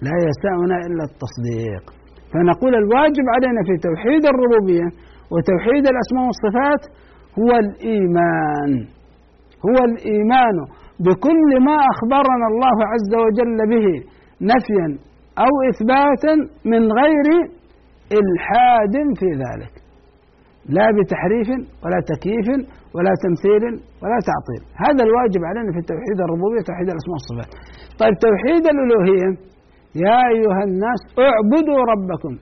لا 0.06 0.16
يسعنا 0.28 0.76
إلا 0.86 1.04
التصديق. 1.10 1.84
فنقول 2.32 2.72
الواجب 2.82 3.26
علينا 3.34 3.60
في 3.68 3.74
توحيد 3.86 4.22
الربوبية 4.32 4.88
وتوحيد 5.32 5.84
الأسماء 5.92 6.24
والصفات 6.28 6.82
هو 7.40 7.50
الإيمان. 7.64 8.70
هو 9.66 9.78
الإيمان 9.90 10.56
بكل 11.06 11.50
ما 11.68 11.76
أخبرنا 11.92 12.46
الله 12.52 12.76
عز 12.92 13.12
وجل 13.24 13.58
به 13.72 13.86
نفيا 14.52 14.88
أو 15.38 15.52
إثباتا 15.70 16.34
من 16.64 16.82
غير 17.00 17.26
إلحاد 18.18 18.94
في 19.20 19.28
ذلك. 19.44 19.72
لا 20.68 20.86
بتحريف 20.96 21.48
ولا 21.84 22.00
تكييف 22.12 22.48
ولا 22.94 23.12
تمثيل 23.24 23.64
ولا 24.02 24.18
تعطيل. 24.30 24.62
هذا 24.84 25.02
الواجب 25.08 25.42
علينا 25.50 25.70
في 25.76 25.80
توحيد 25.92 26.18
الربوبية 26.24 26.62
توحيد 26.70 26.88
الأسماء 26.92 27.16
والصفات. 27.18 27.50
طيب 28.00 28.14
توحيد 28.26 28.64
الألوهية. 28.72 29.30
يا 30.04 30.18
أيها 30.34 30.62
الناس 30.68 31.00
اعبدوا 31.28 31.80
ربكم. 31.92 32.32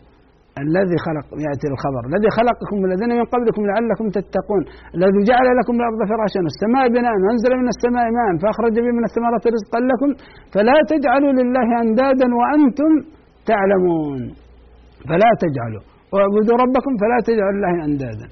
الذي 0.67 0.97
خلق 1.07 1.27
يأتي 1.47 1.67
الخبر. 1.73 2.03
الذي 2.11 2.29
خلقكم 2.39 2.77
والذين 2.83 3.13
من 3.21 3.27
قبلكم 3.35 3.63
لعلكم 3.71 4.07
تتقون. 4.17 4.63
الذي 4.97 5.21
جعل 5.31 5.49
لكم 5.59 5.75
الأرض 5.81 6.01
فراشا. 6.11 6.41
والسماء 6.47 6.85
بناء. 6.97 7.15
وأنزل 7.23 7.53
من 7.63 7.69
السماء 7.75 8.07
ماء. 8.17 8.29
فأخرج 8.43 8.75
به 8.85 8.91
من 8.99 9.05
الثمرات 9.09 9.45
رزقا 9.57 9.81
لكم. 9.91 10.11
فلا 10.55 10.77
تجعلوا 10.93 11.33
لله 11.39 11.69
أندادا 11.85 12.29
وأنتم 12.39 12.93
تعلمون. 13.51 14.21
فلا 15.09 15.31
تجعلوا. 15.45 15.85
واعبدوا 16.13 16.57
ربكم 16.65 16.93
فلا 17.03 17.19
تجعلوا 17.29 17.57
لله 17.59 17.75
أندادا. 17.89 18.29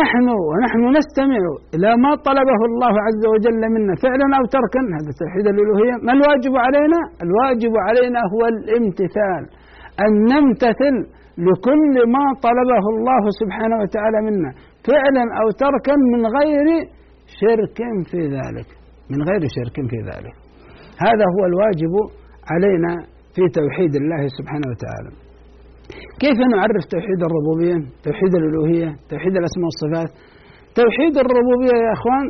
نحن 0.00 0.26
ونحن 0.48 0.82
نستمع 0.98 1.42
إلى 1.74 1.90
ما 2.04 2.12
طلبه 2.28 2.60
الله 2.70 2.94
عز 3.06 3.24
وجل 3.32 3.62
منا 3.74 3.94
فعلا 4.04 4.26
أو 4.38 4.44
تركا. 4.56 4.82
هذا 4.96 5.10
توحيد 5.20 5.46
الألوهية 5.54 5.94
ما 6.06 6.12
الواجب 6.18 6.54
علينا؟ 6.66 7.00
الواجب 7.24 7.74
علينا 7.86 8.20
هو 8.32 8.42
الامتثال. 8.54 9.42
أن 10.04 10.12
نمتثل 10.32 10.96
لكل 11.48 11.94
ما 12.14 12.24
طلبه 12.46 12.84
الله 12.94 13.22
سبحانه 13.40 13.76
وتعالى 13.82 14.18
منا 14.26 14.50
فعلا 14.88 15.24
أو 15.40 15.46
تركا 15.64 15.94
من 16.12 16.22
غير 16.36 16.66
شرك 17.40 17.78
في 18.10 18.20
ذلك 18.36 18.68
من 19.10 19.20
غير 19.28 19.42
شرك 19.56 19.76
في 19.90 19.98
ذلك. 20.10 20.34
هذا 21.06 21.24
هو 21.34 21.42
الواجب 21.50 21.94
علينا 22.52 22.92
في 23.34 23.42
توحيد 23.58 23.92
الله 24.02 24.22
سبحانه 24.38 24.66
وتعالى. 24.72 25.10
كيف 26.22 26.38
نعرف 26.54 26.82
توحيد 26.94 27.20
الربوبية؟ 27.28 27.78
توحيد 28.06 28.32
الألوهية 28.40 28.90
توحيد 29.10 29.34
الأسماء 29.40 29.66
والصفات. 29.68 30.10
توحيد 30.80 31.14
الربوبية 31.24 31.76
يا 31.86 31.92
أخوان 31.98 32.26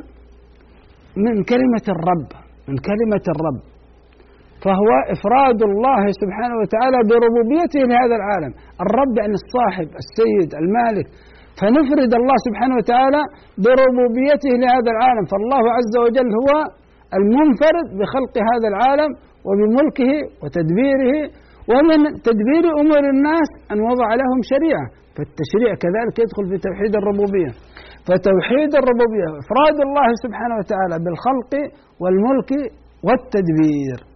من 1.25 1.35
كلمة 1.53 1.87
الرب 1.95 2.29
من 2.69 2.77
كلمة 2.89 3.25
الرب. 3.35 3.74
فهو 4.65 4.91
إفراد 5.15 5.61
الله 5.71 6.03
سبحانه 6.23 6.57
وتعالى 6.63 6.99
بربوبيته 7.11 7.83
لهذا 7.91 8.15
العالم. 8.21 8.53
الرب 8.85 9.15
يعني 9.21 9.35
الصاحب 9.43 9.89
السيد 10.03 10.51
المالك. 10.63 11.07
فنفرد 11.59 12.13
الله 12.21 12.37
سبحانه 12.47 12.75
وتعالى 12.81 13.23
بربوبيته 13.65 14.53
لهذا 14.63 14.91
العالم. 14.95 15.25
فالله 15.33 15.65
عز 15.77 15.95
وجل 16.05 16.29
هو 16.41 16.51
المنفرد 17.19 17.87
بخلق 17.99 18.35
هذا 18.51 18.67
العالم 18.73 19.11
وبملكه 19.47 20.13
وتدبيره 20.43 21.17
ومن 21.73 22.01
تدبير 22.29 22.65
أمور 22.83 23.05
الناس 23.15 23.51
أن 23.73 23.79
وضع 23.91 24.09
لهم 24.23 24.41
شريعة. 24.53 24.87
فالتشريع 25.17 25.73
كذلك 25.85 26.15
يدخل 26.25 26.45
في 26.51 26.57
توحيد 26.67 26.93
الربوبية. 27.01 27.53
فتوحيد 28.07 28.71
الربوبية 28.81 29.29
إفراد 29.43 29.77
الله 29.87 30.09
سبحانه 30.25 30.57
وتعالى 30.61 30.97
بالخلق 31.05 31.53
والملك 32.03 32.51
والتدبير. 33.07 34.14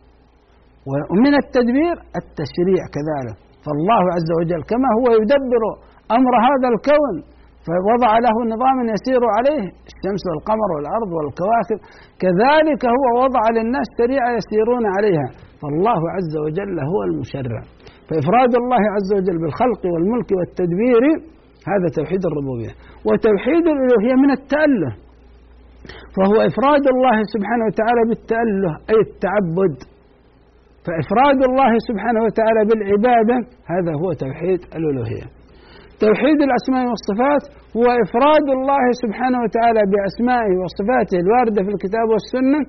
ومن 1.11 1.33
التدبير 1.43 1.97
التشريع 2.21 2.83
كذلك. 2.97 3.37
فالله 3.65 4.03
عز 4.17 4.31
وجل 4.39 4.63
كما 4.73 4.89
هو 4.99 5.07
يدبر 5.21 5.63
أمر 6.19 6.33
هذا 6.49 6.69
الكون 6.75 7.17
فوضع 7.67 8.13
له 8.27 8.37
نظاما 8.55 8.83
يسير 8.95 9.23
عليه 9.37 9.65
الشمس 9.91 10.23
والقمر 10.31 10.69
والأرض 10.75 11.11
والكواكب 11.17 11.79
كذلك 12.23 12.83
هو 12.97 13.05
وضع 13.23 13.45
للناس 13.57 13.87
شريعة 14.01 14.31
يسيرون 14.39 14.85
عليها. 14.97 15.29
فالله 15.61 16.01
عز 16.17 16.35
وجل 16.45 16.77
هو 16.91 17.01
المشرع. 17.09 17.61
فإفراد 18.09 18.53
الله 18.63 18.83
عز 18.97 19.11
وجل 19.17 19.37
بالخلق 19.43 19.83
والملك 19.93 20.31
والتدبير 20.39 21.03
هذا 21.73 21.87
توحيد 21.99 22.23
الربوبية. 22.31 22.73
وتوحيد 23.09 23.65
الألوهية 23.75 24.17
من 24.25 24.31
التأله. 24.39 24.93
فهو 26.17 26.37
إفراد 26.51 26.85
الله 26.95 27.17
سبحانه 27.35 27.65
وتعالى 27.69 28.03
بالتأله 28.09 28.73
أي 28.91 28.99
التعبد. 29.09 29.77
فإفراد 30.87 31.41
الله 31.49 31.73
سبحانه 31.89 32.21
وتعالى 32.27 32.61
بالعبادة 32.69 33.37
هذا 33.73 33.93
هو 34.01 34.09
توحيد 34.25 34.61
الألوهية. 34.79 35.27
توحيد 36.05 36.39
الأسماء 36.49 36.85
والصفات 36.91 37.43
هو 37.79 37.87
إفراد 38.05 38.47
الله 38.57 38.85
سبحانه 39.03 39.39
وتعالى 39.45 39.83
بأسمائه 39.93 40.53
وصفاته 40.63 41.17
الواردة 41.25 41.61
في 41.67 41.71
الكتاب 41.75 42.07
والسنة. 42.15 42.61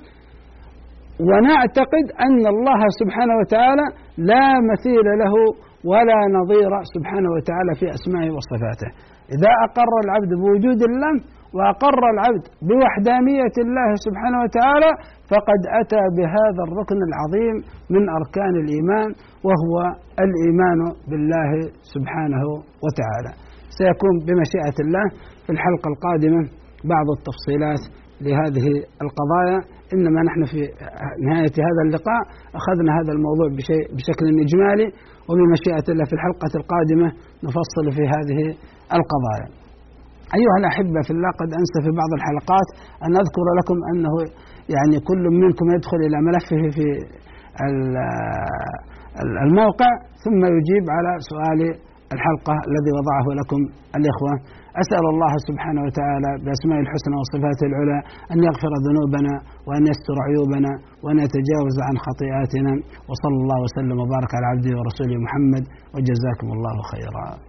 ونعتقد 1.27 2.05
أن 2.25 2.41
الله 2.53 2.81
سبحانه 3.01 3.35
وتعالى 3.41 3.85
لا 4.31 4.47
مثيل 4.71 5.07
له 5.21 5.33
ولا 5.91 6.19
نظير 6.39 6.71
سبحانه 6.95 7.29
وتعالى 7.35 7.71
في 7.79 7.85
أسمائه 7.97 8.29
وصفاته. 8.37 8.89
إذا 9.35 9.51
أقر 9.67 9.91
العبد 10.05 10.31
بوجود 10.41 10.81
الله 10.89 11.13
وأقر 11.57 12.01
العبد 12.13 12.43
بوحدانية 12.69 13.55
الله 13.65 13.89
سبحانه 14.05 14.39
وتعالى 14.43 14.91
فقد 15.31 15.61
أتى 15.81 16.03
بهذا 16.17 16.61
الركن 16.67 16.99
العظيم 17.09 17.55
من 17.93 18.03
أركان 18.17 18.53
الإيمان 18.63 19.09
وهو 19.47 19.75
الإيمان 20.25 20.79
بالله 21.09 21.51
سبحانه 21.93 22.43
وتعالى. 22.85 23.31
سيكون 23.79 24.15
بمشيئة 24.27 24.77
الله 24.85 25.05
في 25.45 25.51
الحلقة 25.55 25.87
القادمة 25.93 26.41
بعض 26.93 27.07
التفصيلات 27.17 27.83
لهذه 28.25 28.67
القضايا. 29.05 29.59
إنما 29.95 30.19
نحن 30.29 30.41
في 30.51 30.59
نهاية 31.27 31.55
هذا 31.67 31.81
اللقاء 31.87 32.21
أخذنا 32.59 32.91
هذا 32.99 33.11
الموضوع 33.17 33.47
بشيء 33.57 33.85
بشكل 33.97 34.25
إجمالي 34.45 34.87
وبمشيئة 35.29 35.85
الله 35.91 36.05
في 36.09 36.15
الحلقة 36.17 36.51
القادمة 36.61 37.07
نفصل 37.47 37.85
في 37.97 38.03
هذه 38.15 38.39
القضايا. 38.97 39.47
أيها 40.37 40.57
الأحبة 40.61 40.99
في 41.07 41.11
الله 41.15 41.31
قد 41.41 41.49
أنسى 41.61 41.79
في 41.85 41.91
بعض 42.01 42.11
الحلقات 42.19 42.67
أن 43.05 43.11
أذكر 43.21 43.45
لكم 43.59 43.77
أنه 43.91 44.13
يعني 44.75 44.97
كل 45.09 45.23
منكم 45.43 45.65
يدخل 45.75 45.99
إلى 46.07 46.17
ملفه 46.27 46.61
في 46.75 46.85
الموقع 49.47 49.91
ثم 50.23 50.41
يجيب 50.57 50.85
على 50.95 51.11
سؤال 51.31 51.59
الحلقة 52.15 52.55
الذي 52.69 52.91
وضعه 52.99 53.27
لكم 53.39 53.59
الإخوة. 53.99 54.33
أسأل 54.83 55.05
الله 55.13 55.33
سبحانه 55.49 55.81
وتعالى 55.87 56.31
بأسماء 56.43 56.79
الحسنى 56.85 57.15
وصفاته 57.21 57.65
العلى 57.71 57.97
أن 58.33 58.37
يغفر 58.47 58.71
ذنوبنا 58.87 59.33
وأن 59.67 59.83
يستر 59.91 60.17
عيوبنا 60.27 60.71
وأن 61.03 61.17
يتجاوز 61.25 61.75
عن 61.87 61.95
خطيئاتنا. 62.05 62.73
وصلى 63.09 63.37
الله 63.43 63.59
وسلم 63.65 63.97
وبارك 64.03 64.31
على 64.37 64.45
عبده 64.53 64.71
ورسوله 64.79 65.15
محمد 65.25 65.63
وجزاكم 65.93 66.47
الله 66.55 66.75
خيرا. 66.91 67.48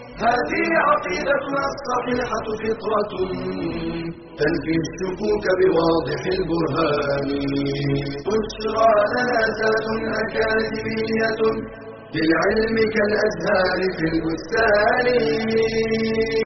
هذه 0.25 0.67
عقيدتنا 0.89 1.63
الصحيحة 1.73 2.47
فطرة. 2.63 3.13
تنفي 4.39 4.75
الشكوك 4.83 5.45
بواضح 5.59 6.21
البرهان. 6.37 7.29
بشرى 8.27 8.91
لنا 9.13 9.41
ذات 9.59 9.87
أكاديمية 10.21 11.41
للعلم 12.15 12.77
كالأزهار 12.95 13.79
في 13.97 14.05
البستان. 14.13 15.07